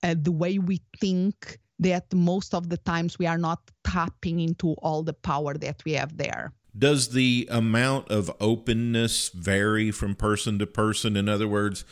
[0.03, 4.75] uh, the way we think, that most of the times we are not tapping into
[4.75, 6.53] all the power that we have there.
[6.76, 11.16] Does the amount of openness vary from person to person?
[11.16, 11.85] In other words,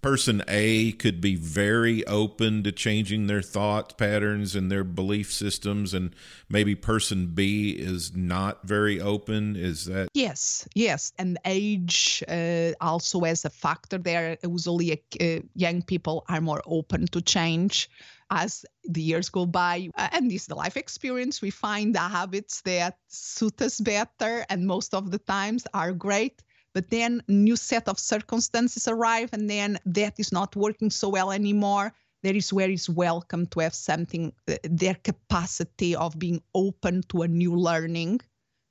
[0.00, 5.92] person A could be very open to changing their thought patterns and their belief systems,
[5.92, 6.14] and
[6.48, 9.56] maybe person B is not very open.
[9.56, 10.08] Is that?
[10.14, 11.12] Yes, yes.
[11.18, 14.38] And age uh, also as a factor there.
[14.44, 17.90] Usually, uh, young people are more open to change
[18.30, 22.00] as the years go by uh, and this is the life experience we find the
[22.00, 26.42] habits that suit us better and most of the times are great
[26.74, 31.32] but then new set of circumstances arrive and then that is not working so well
[31.32, 37.02] anymore That is where it's welcome to have something, uh, their capacity of being open
[37.08, 38.20] to a new learning,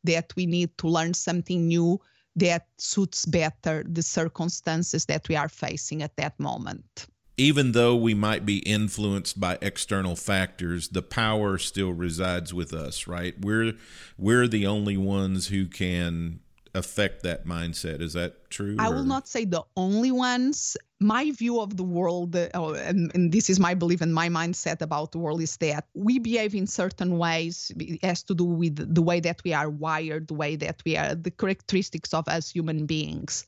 [0.04, 2.00] that we need to learn something new
[2.36, 7.08] that suits better the circumstances that we are facing at that moment.
[7.38, 13.08] Even though we might be influenced by external factors, the power still resides with us,
[13.08, 13.36] right?
[13.40, 13.74] We're
[14.18, 16.40] we're the only ones who can
[16.78, 18.02] affect that mindset.
[18.02, 18.76] Is that true?
[18.80, 20.78] I will not say the only ones.
[21.00, 24.30] My view of the world, uh, oh, and, and, this is my belief and my
[24.30, 27.72] mindset about the world, is that we behave in certain ways.
[27.78, 30.98] It has to do with the way that we are wired, the way that we
[30.98, 33.46] are, the characteristics of us human beings.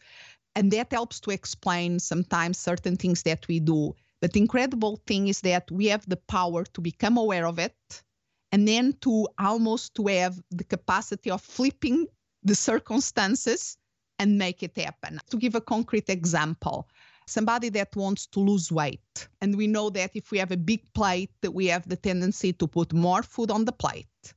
[0.55, 3.95] And that helps to explain sometimes certain things that we do.
[4.21, 8.03] But the incredible thing is that we have the power to become aware of it
[8.51, 12.07] and then to almost to have the capacity of flipping
[12.43, 13.77] the circumstances
[14.17, 15.19] and make it happen.
[15.29, 16.89] To give a concrete example,
[17.27, 20.81] somebody that wants to lose weight, and we know that if we have a big
[20.93, 24.33] plate, that we have the tendency to put more food on the plate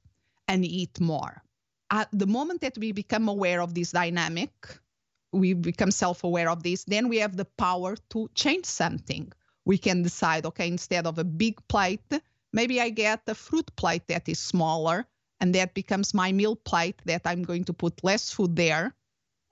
[0.46, 1.42] and eat more.
[1.90, 4.52] At the moment that we become aware of this dynamic,
[5.32, 9.32] we become self-aware of this, then we have the power to change something.
[9.64, 12.12] We can decide, okay, instead of a big plate,
[12.52, 15.06] maybe I get a fruit plate that is smaller
[15.40, 18.94] and that becomes my meal plate that I'm going to put less food there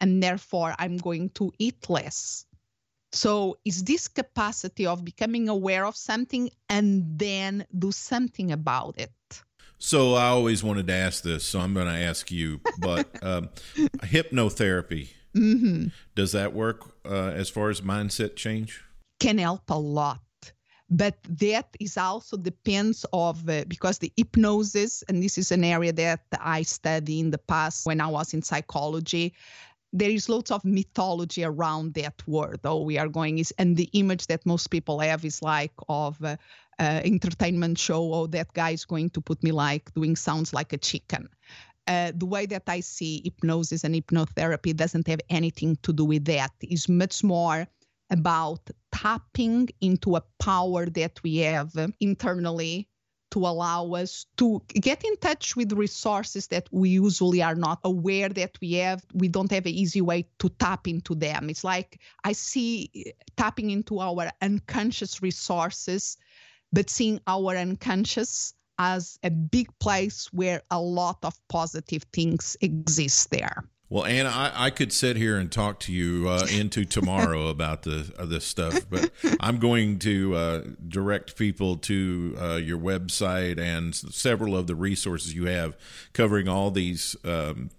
[0.00, 2.46] and therefore I'm going to eat less.
[3.12, 9.10] So is this capacity of becoming aware of something and then do something about it.
[9.78, 12.60] So I always wanted to ask this, so I'm going to ask you.
[12.78, 15.86] But um, hypnotherapy, mm-hmm.
[16.14, 18.84] does that work uh, as far as mindset change?
[19.18, 20.20] Can help a lot
[20.90, 25.92] but that is also depends of uh, because the hypnosis and this is an area
[25.92, 29.32] that i studied in the past when i was in psychology
[29.92, 33.88] there is lots of mythology around that word oh we are going is and the
[33.92, 36.36] image that most people have is like of uh,
[36.80, 40.72] uh, entertainment show oh that guy is going to put me like doing sounds like
[40.72, 41.28] a chicken
[41.90, 46.24] uh, the way that I see hypnosis and hypnotherapy doesn't have anything to do with
[46.26, 46.52] that.
[46.60, 47.66] It's much more
[48.10, 48.60] about
[48.92, 52.88] tapping into a power that we have internally
[53.32, 58.28] to allow us to get in touch with resources that we usually are not aware
[58.28, 59.04] that we have.
[59.14, 61.50] We don't have an easy way to tap into them.
[61.50, 66.16] It's like I see tapping into our unconscious resources,
[66.72, 73.30] but seeing our unconscious as a big place where a lot of positive things exist
[73.30, 73.62] there.
[73.90, 77.82] Well, Ana, I, I, could sit here and talk to you uh, into tomorrow about
[77.82, 79.10] the uh, this stuff, but
[79.40, 85.34] I'm going to uh, direct people to uh, your website and several of the resources
[85.34, 85.76] you have
[86.14, 87.70] covering all these um,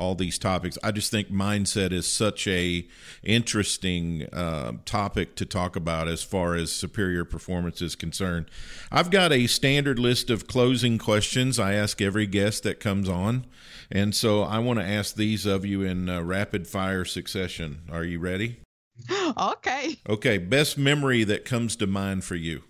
[0.00, 0.78] all these topics.
[0.82, 2.88] I just think mindset is such a
[3.22, 8.46] interesting uh, topic to talk about as far as superior performance is concerned.
[8.90, 13.46] I've got a standard list of closing questions I ask every guest that comes on,
[13.90, 17.82] and so I want to ask these of you in uh, rapid fire succession.
[17.92, 18.60] Are you ready?
[19.38, 19.96] Okay.
[20.08, 20.38] Okay.
[20.38, 22.64] Best memory that comes to mind for you.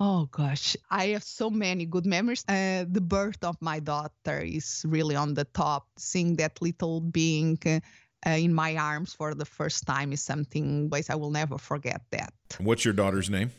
[0.00, 2.44] Oh gosh, I have so many good memories.
[2.48, 5.86] Uh, the birth of my daughter is really on the top.
[5.96, 7.80] Seeing that little being uh,
[8.26, 12.02] uh, in my arms for the first time is something, but I will never forget
[12.10, 12.32] that.
[12.58, 13.52] What's your daughter's name?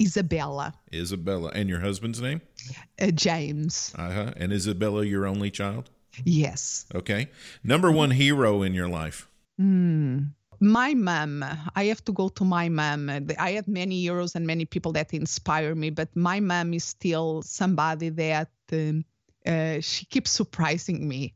[0.00, 0.72] Isabella.
[0.94, 2.40] Isabella, and your husband's name?
[3.00, 3.92] Uh, James.
[3.98, 4.32] Uh huh.
[4.36, 5.90] And Isabella, your only child?
[6.24, 6.86] Yes.
[6.94, 7.28] Okay.
[7.62, 9.28] Number one hero in your life?
[9.58, 10.28] Hmm
[10.60, 11.44] my mom
[11.74, 13.10] i have to go to my mom.
[13.38, 17.42] I have many heroes and many people that inspire me but my mom is still
[17.42, 19.04] somebody that um,
[19.46, 21.34] uh, she keeps surprising me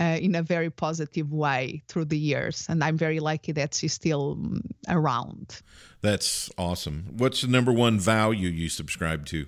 [0.00, 3.92] uh, in a very positive way through the years and i'm very lucky that she's
[3.92, 5.60] still um, around.
[6.00, 7.06] That's awesome.
[7.16, 9.46] What's the number one value you subscribe to?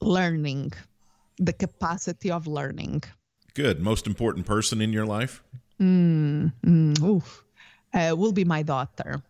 [0.00, 0.72] Learning.
[1.38, 3.02] The capacity of learning.
[3.54, 3.80] Good.
[3.80, 5.42] Most important person in your life?
[5.80, 7.45] Mm, mm, oof
[7.96, 9.22] uh, will be my daughter.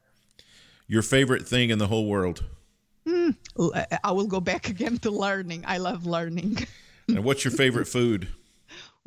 [0.88, 2.44] Your favorite thing in the whole world?
[3.08, 3.36] Mm,
[4.02, 5.64] I will go back again to learning.
[5.66, 6.58] I love learning.
[7.08, 8.28] and what's your favorite food?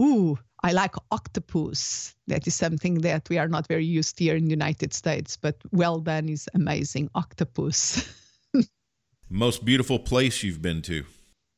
[0.01, 2.16] Ooh, I like octopus.
[2.28, 5.57] That is something that we are not very used here in the United States, but
[5.72, 7.10] well done is amazing.
[7.16, 8.07] Octopus.
[9.30, 11.03] Most beautiful place you've been to?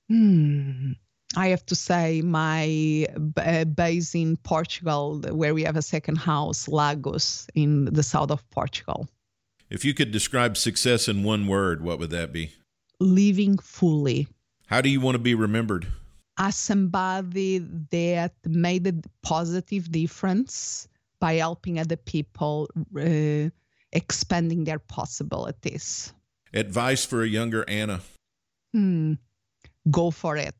[0.09, 0.91] Hmm.
[1.35, 3.07] I have to say, my
[3.37, 8.47] uh, base in Portugal, where we have a second house, Lagos, in the south of
[8.49, 9.07] Portugal.
[9.69, 12.51] If you could describe success in one word, what would that be?
[12.99, 14.27] Living fully.
[14.67, 15.87] How do you want to be remembered?
[16.37, 17.59] As somebody
[17.91, 20.87] that made a positive difference
[21.19, 22.69] by helping other people
[22.99, 23.49] uh,
[23.93, 26.13] expanding their possibilities.
[26.53, 28.01] Advice for a younger Ana
[28.73, 29.13] Hmm.
[29.89, 30.55] Go for it.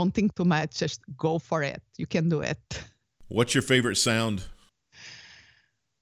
[0.00, 0.78] Don't think too much.
[0.78, 1.82] Just go for it.
[1.98, 2.58] You can do it.
[3.28, 4.44] What's your favorite sound?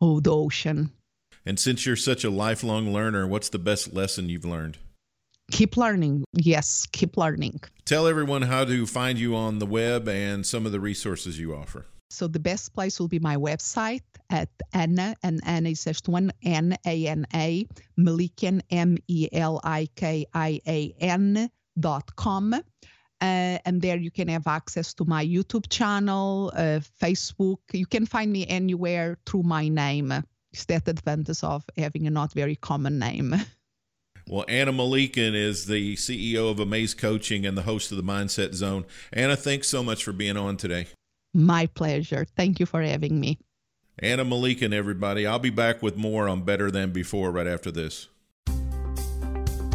[0.01, 0.93] Oh, the ocean.
[1.45, 4.79] And since you're such a lifelong learner, what's the best lesson you've learned?
[5.51, 6.23] Keep learning.
[6.33, 7.59] Yes, keep learning.
[7.87, 11.57] Tell everyone how to find you on the web and some of the resources you
[11.57, 11.87] offer.
[12.11, 16.31] So the best place will be my website at Ana, and Ana is just one
[16.45, 17.67] N A N A,
[17.99, 22.55] Melikian, M E L I K I A N dot com.
[23.21, 27.59] Uh, and there you can have access to my YouTube channel, uh, Facebook.
[27.73, 30.13] You can find me anywhere through my name.
[30.53, 33.35] It's that advantage of having a not very common name.
[34.31, 38.53] Well, Ana Melikian is the CEO of Amaze Coaching and the host of the Mindset
[38.53, 38.85] Zone.
[39.11, 40.89] Ana, thanks so much for being on today.
[41.33, 42.27] My pleasure.
[42.37, 43.39] Thank you for having me.
[44.01, 45.27] Ana Melikian, everybody.
[45.27, 48.09] I'll be back with more on Better Than Before right after this.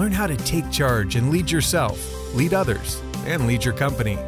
[0.00, 4.18] Learn how to take charge and lead yourself, lead others, and lead your company.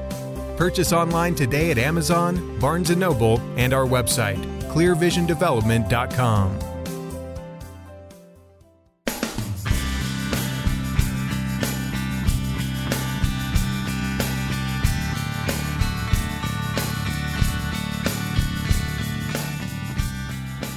[0.59, 4.37] Purchase online today at Amazon, Barnes & Noble, and our website,
[4.71, 6.72] clearvisiondevelopment.com.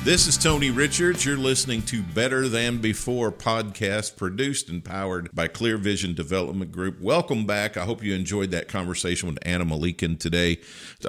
[0.05, 1.25] This is Tony Richards.
[1.25, 7.01] You're listening to Better Than Before podcast produced and powered by Clear Vision Development Group.
[7.01, 7.75] Welcome back.
[7.75, 10.59] I hope you enjoyed that conversation with Ana Melikian today.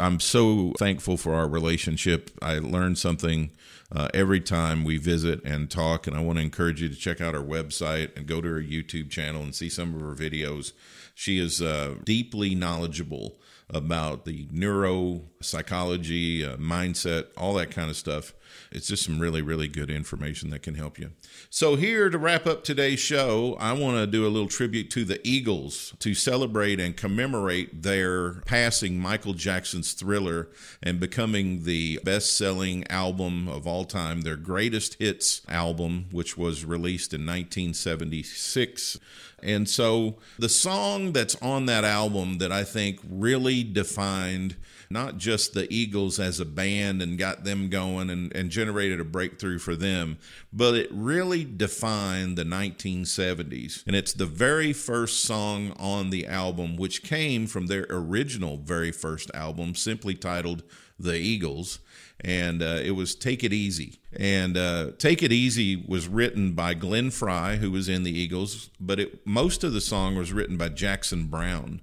[0.00, 2.30] I'm so thankful for our relationship.
[2.40, 3.50] I learned something
[3.94, 7.20] uh, every time we visit and talk, and I want to encourage you to check
[7.20, 10.72] out our website and go to her YouTube channel and see some of her videos.
[11.14, 13.36] She is uh, deeply knowledgeable
[13.68, 18.32] about the neuropsychology, uh, mindset, all that kind of stuff.
[18.70, 21.10] It's just some really, really good information that can help you.
[21.50, 25.04] So, here to wrap up today's show, I want to do a little tribute to
[25.04, 30.48] the Eagles to celebrate and commemorate their passing Michael Jackson's thriller
[30.82, 36.64] and becoming the best selling album of all time, their greatest hits album, which was
[36.64, 38.98] released in 1976.
[39.42, 44.56] And so, the song that's on that album that I think really defined
[44.90, 49.04] not just the Eagles as a band and got them going and, and generated a
[49.04, 50.18] breakthrough for them,
[50.52, 53.84] but it really defined the 1970s.
[53.86, 58.92] And it's the very first song on the album, which came from their original very
[58.92, 60.62] first album, simply titled
[60.98, 61.80] The Eagles
[62.20, 63.98] and uh, it was Take It Easy.
[64.18, 68.70] And uh, Take It Easy was written by Glenn Frey, who was in the Eagles,
[68.80, 71.80] but it, most of the song was written by Jackson Browne.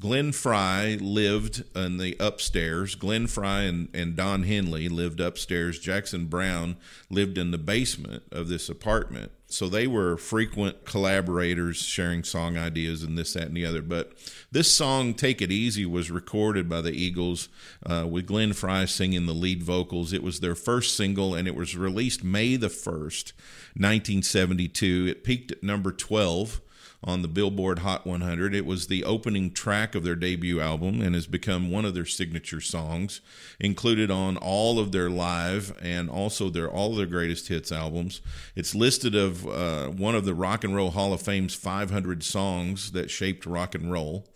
[0.00, 2.94] Glenn Frey lived in the upstairs.
[2.94, 5.78] Glenn Frey and, and Don Henley lived upstairs.
[5.78, 6.76] Jackson Browne
[7.08, 9.30] lived in the basement of this apartment.
[9.48, 13.80] So they were frequent collaborators, sharing song ideas and this, that, and the other.
[13.80, 14.12] But
[14.50, 17.48] this song, Take It Easy, was recorded by the Eagles
[17.84, 20.12] uh, with Glenn Frey singing the lead vocals.
[20.12, 23.32] It was their first single and it was released May the 1st,
[23.74, 25.06] 1972.
[25.08, 26.60] It peaked at number 12
[27.02, 28.54] on the Billboard Hot 100.
[28.54, 32.04] It was the opening track of their debut album and has become one of their
[32.04, 33.20] signature songs,
[33.60, 38.20] included on all of their live and also their all of their greatest hits albums.
[38.54, 42.92] It's listed of uh, one of the Rock and Roll Hall of Fame's 500 songs
[42.92, 44.26] that shaped rock and roll.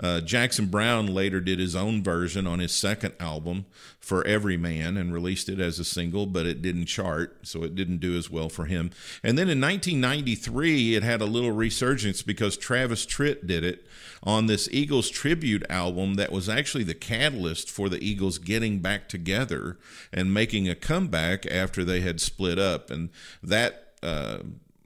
[0.00, 3.66] Uh, Jackson Browne later did his own version on his second album,
[3.98, 7.98] For Everyman, and released it as a single, but it didn't chart, so it didn't
[7.98, 8.90] do as well for him.
[9.22, 13.86] And then in 1993, it had a little resurgence because Travis Tritt did it
[14.22, 19.08] on this Eagles tribute album that was actually the catalyst for the Eagles getting back
[19.08, 19.78] together
[20.12, 22.90] and making a comeback after they had split up.
[22.90, 23.10] And
[23.42, 23.84] that.
[24.00, 24.38] Uh,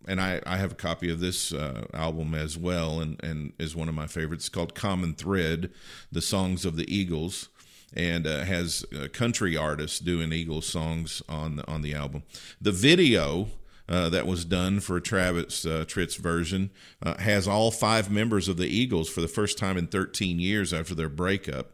[0.07, 3.77] and I, I have a copy of this uh, album as well, and, and is
[3.77, 4.45] one of my favorites.
[4.45, 5.71] It's called Common Thread,
[6.11, 7.49] the songs of the Eagles,
[7.95, 12.23] and uh, has uh, country artists doing Eagles songs on the, on the album.
[12.61, 13.49] The video
[13.89, 16.71] uh, that was done for Travis uh, Tritt's version
[17.03, 20.73] uh, has all five members of the Eagles for the first time in 13 years
[20.73, 21.73] after their breakup.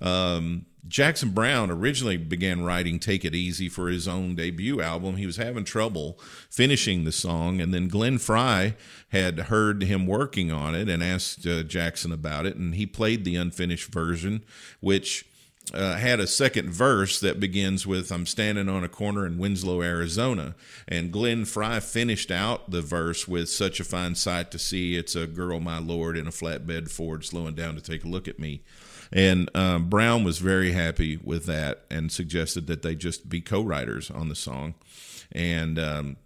[0.00, 5.16] Um, Jackson Browne originally began writing Take It Easy for his own debut album.
[5.16, 6.18] He was having trouble
[6.50, 8.76] finishing the song, and then Glenn Frey
[9.08, 13.24] had heard him working on it and asked uh, Jackson about it, and he played
[13.24, 14.44] the unfinished version,
[14.80, 15.24] which
[15.72, 19.80] uh, had a second verse that begins with I'm standing on a corner in Winslow,
[19.80, 20.54] Arizona.
[20.86, 24.96] And Glenn Frey finished out the verse with such a fine sight to see.
[24.96, 28.28] It's a girl, my lord, in a flatbed Ford slowing down to take a look
[28.28, 28.62] at me.
[29.14, 33.62] And um, Browne was very happy with that and suggested that they just be co
[33.62, 34.74] writers on the song.
[35.30, 36.16] And um,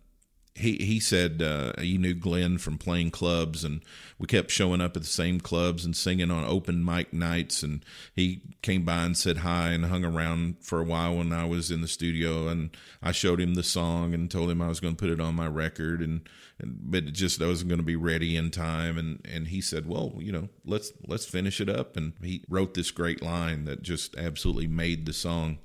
[0.59, 3.81] he he said uh, he knew Glenn from playing clubs, and
[4.19, 7.63] we kept showing up at the same clubs and singing on open mic nights.
[7.63, 7.85] And
[8.15, 11.71] he came by and said hi and hung around for a while when I was
[11.71, 12.49] in the studio.
[12.49, 12.71] And
[13.03, 15.35] I showed him the song and told him I was going to put it on
[15.35, 16.29] my record, and,
[16.59, 18.99] and but it just I wasn't going to be ready in time.
[18.99, 21.97] And and he said, well, you know, let's let's finish it up.
[21.97, 25.59] And he wrote this great line that just absolutely made the song.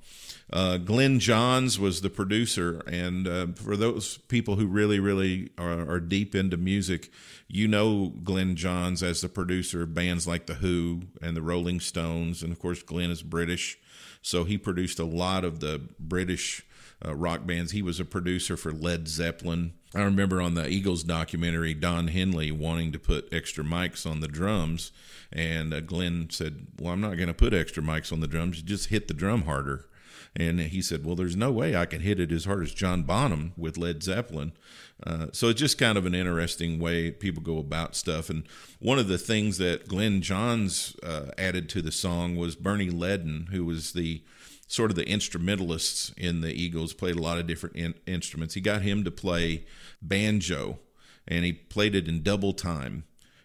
[0.52, 5.88] Uh, Glyn Johns was the producer, and uh, for those people who really, really are,
[5.90, 7.10] are, deep into music,
[7.48, 11.80] you know Glyn Johns as the producer of bands like The Who and the Rolling
[11.80, 13.78] Stones, and of course Glyn is British,
[14.20, 16.62] so he produced a lot of the British
[17.04, 17.72] uh, rock bands.
[17.72, 19.72] He was a producer for Led Zeppelin.
[19.94, 24.28] I remember on the Eagles documentary, Don Henley wanting to put extra mics on the
[24.28, 24.92] drums,
[25.32, 28.60] and uh, Glyn said, "Well, I'm not going to put extra mics on the drums.
[28.60, 29.86] Just hit the drum harder."
[30.36, 33.04] And he said, Well, there's no way I can hit it as hard as John
[33.04, 34.52] Bonham with Led Zeppelin.
[35.04, 38.30] Uh, so it's just kind of an interesting way people go about stuff.
[38.30, 38.44] And
[38.78, 43.48] one of the things that Glyn Johns uh, added to the song was Bernie Leadon,
[43.50, 44.22] who was the
[44.66, 48.54] sort of the instrumentalists in the Eagles, played a lot of different in- instruments.
[48.54, 49.66] He got him to play
[50.00, 50.78] banjo,
[51.28, 53.04] and he played it in double time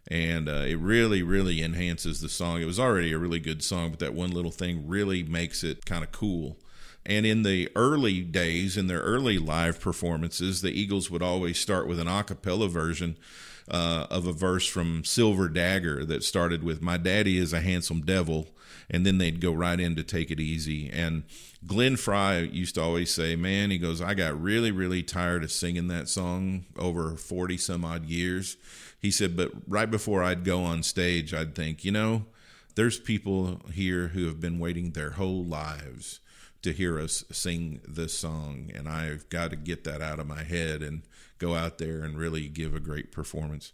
[0.10, 3.92] and uh, it really really enhances the song it was already a really good song
[3.92, 6.58] but that one little thing really makes it kind of cool
[7.06, 11.88] and in the early days, in their early live performances, the Eagles would always start
[11.88, 13.18] with an a cappella version
[13.70, 18.02] uh, of a verse from Silver Dagger that started with "My daddy is a handsome
[18.02, 18.50] devil,"
[18.90, 21.24] and then they'd go right into "Take It Easy." And
[21.66, 25.52] Glenn Frey used to always say, "Man," he goes, "I got really, really tired of
[25.52, 28.58] singing that song over forty some odd years."
[29.00, 32.26] He said, "But right before I'd go on stage, I'd think, you know."
[32.76, 36.22] There's people here who have been waiting their whole lives
[36.62, 40.44] to hear us sing this song, and I've got to get that out of my
[40.44, 41.04] head and
[41.38, 43.72] go out there and really give a great performance.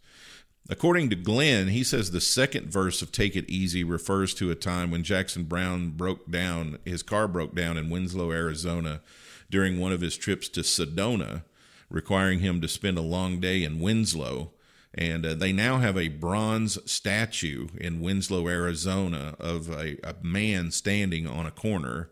[0.68, 4.56] According to Glenn, he says the second verse of Take It Easy refers to a
[4.56, 9.02] time when Jackson Browne broke down, his car broke down in Winslow, Arizona
[9.50, 11.44] during one of his trips to Sedona,
[11.90, 14.54] requiring him to spend a long day in Winslow.
[14.96, 20.72] And uh, they now have a bronze statue in Winslow, Arizona, of a, a man
[20.72, 22.10] standing on a corner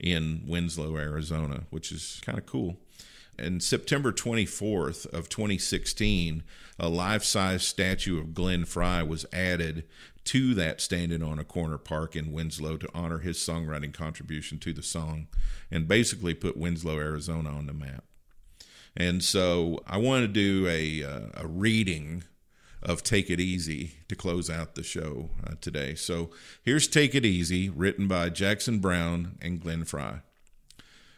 [0.00, 2.78] in Winslow, Arizona, which is kind of cool.
[3.38, 6.42] And September 24th of 2016,
[6.78, 9.84] a life-size statue of Glenn Frey was added
[10.24, 14.72] to that standing on a corner park in Winslow to honor his songwriting contribution to
[14.72, 15.28] the song
[15.70, 18.04] and basically put Winslow, Arizona on the map.
[18.96, 22.24] And so I want to do a, uh, a reading
[22.82, 25.94] of Take It Easy to close out the show uh, today.
[25.94, 26.30] So
[26.62, 30.20] here's Take It Easy, written by Jackson Browne and Glenn Frey.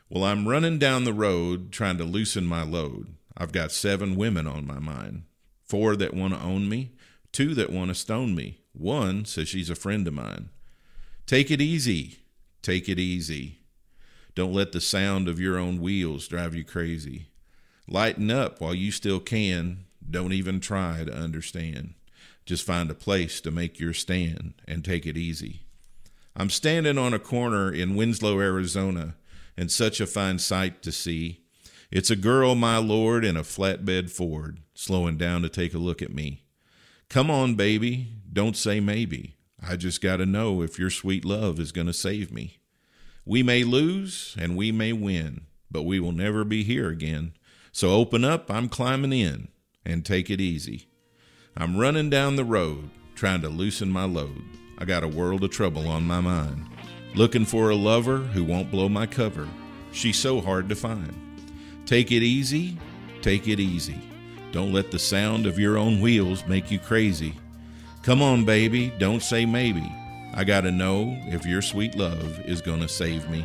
[0.08, 3.14] Well, I'm running down the road trying to loosen my load.
[3.36, 5.24] I've got seven women on my mind
[5.72, 6.92] four that want to own me,
[7.32, 8.58] two that want to stone me.
[8.74, 10.50] One says she's a friend of mine.
[11.24, 12.18] Take it easy.
[12.60, 13.60] Take it easy.
[14.34, 17.28] Don't let the sound of your own wheels drive you crazy.
[17.88, 19.86] Lighten up while you still can.
[20.12, 21.94] Don't even try to understand.
[22.44, 25.62] Just find a place to make your stand and take it easy.
[26.36, 29.14] I'm standing on a corner in Winslow, Arizona,
[29.56, 31.40] and such a fine sight to see.
[31.90, 36.02] It's a girl, my lord, in a flatbed Ford, slowing down to take a look
[36.02, 36.42] at me.
[37.08, 39.36] Come on, baby, don't say maybe.
[39.66, 42.58] I just got to know if your sweet love is going to save me.
[43.24, 47.32] We may lose and we may win, but we will never be here again.
[47.72, 49.48] So open up, I'm climbing in
[49.84, 50.88] and take it easy.
[51.56, 54.42] I'm running down the road trying to loosen my load.
[54.78, 56.66] I got a world of trouble on my mind.
[57.14, 59.48] Looking for a lover who won't blow my cover.
[59.92, 61.14] She's so hard to find.
[61.84, 62.78] Take it easy,
[63.20, 64.00] take it easy.
[64.50, 67.34] Don't let the sound of your own wheels make you crazy.
[68.02, 69.90] Come on, baby, don't say maybe.
[70.34, 73.44] I gotta know if your sweet love is gonna save me.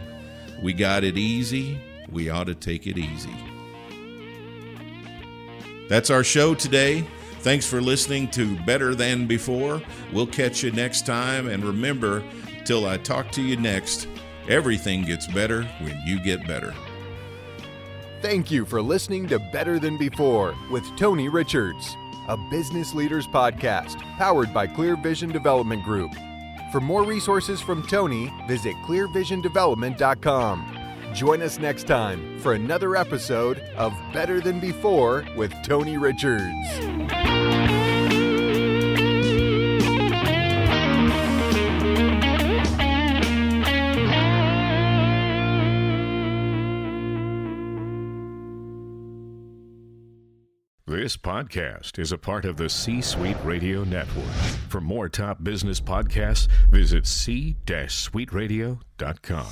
[0.63, 1.79] We got it easy,
[2.09, 3.35] we ought to take it easy.
[5.87, 7.05] That's our show today.
[7.39, 9.81] Thanks for listening to Better Than Before.
[10.11, 11.47] We'll catch you next time.
[11.47, 12.23] And remember,
[12.65, 14.07] till I talk to you next,
[14.49, 16.73] everything gets better when you get better.
[18.21, 21.95] Thank you for listening to Better Than Before with Tony Richards,
[22.27, 26.11] a business leaders podcast powered by Clear Vision Development Group.
[26.71, 30.76] For more resources from Tony, visit clearvisiondevelopment.com.
[31.17, 36.43] Join us next time for another episode of Better Than Before with Tony Richards.
[50.85, 54.29] This podcast is a part of the C Suite Radio Network.
[54.69, 59.47] For more top business podcasts, visit c-suiteradio.com.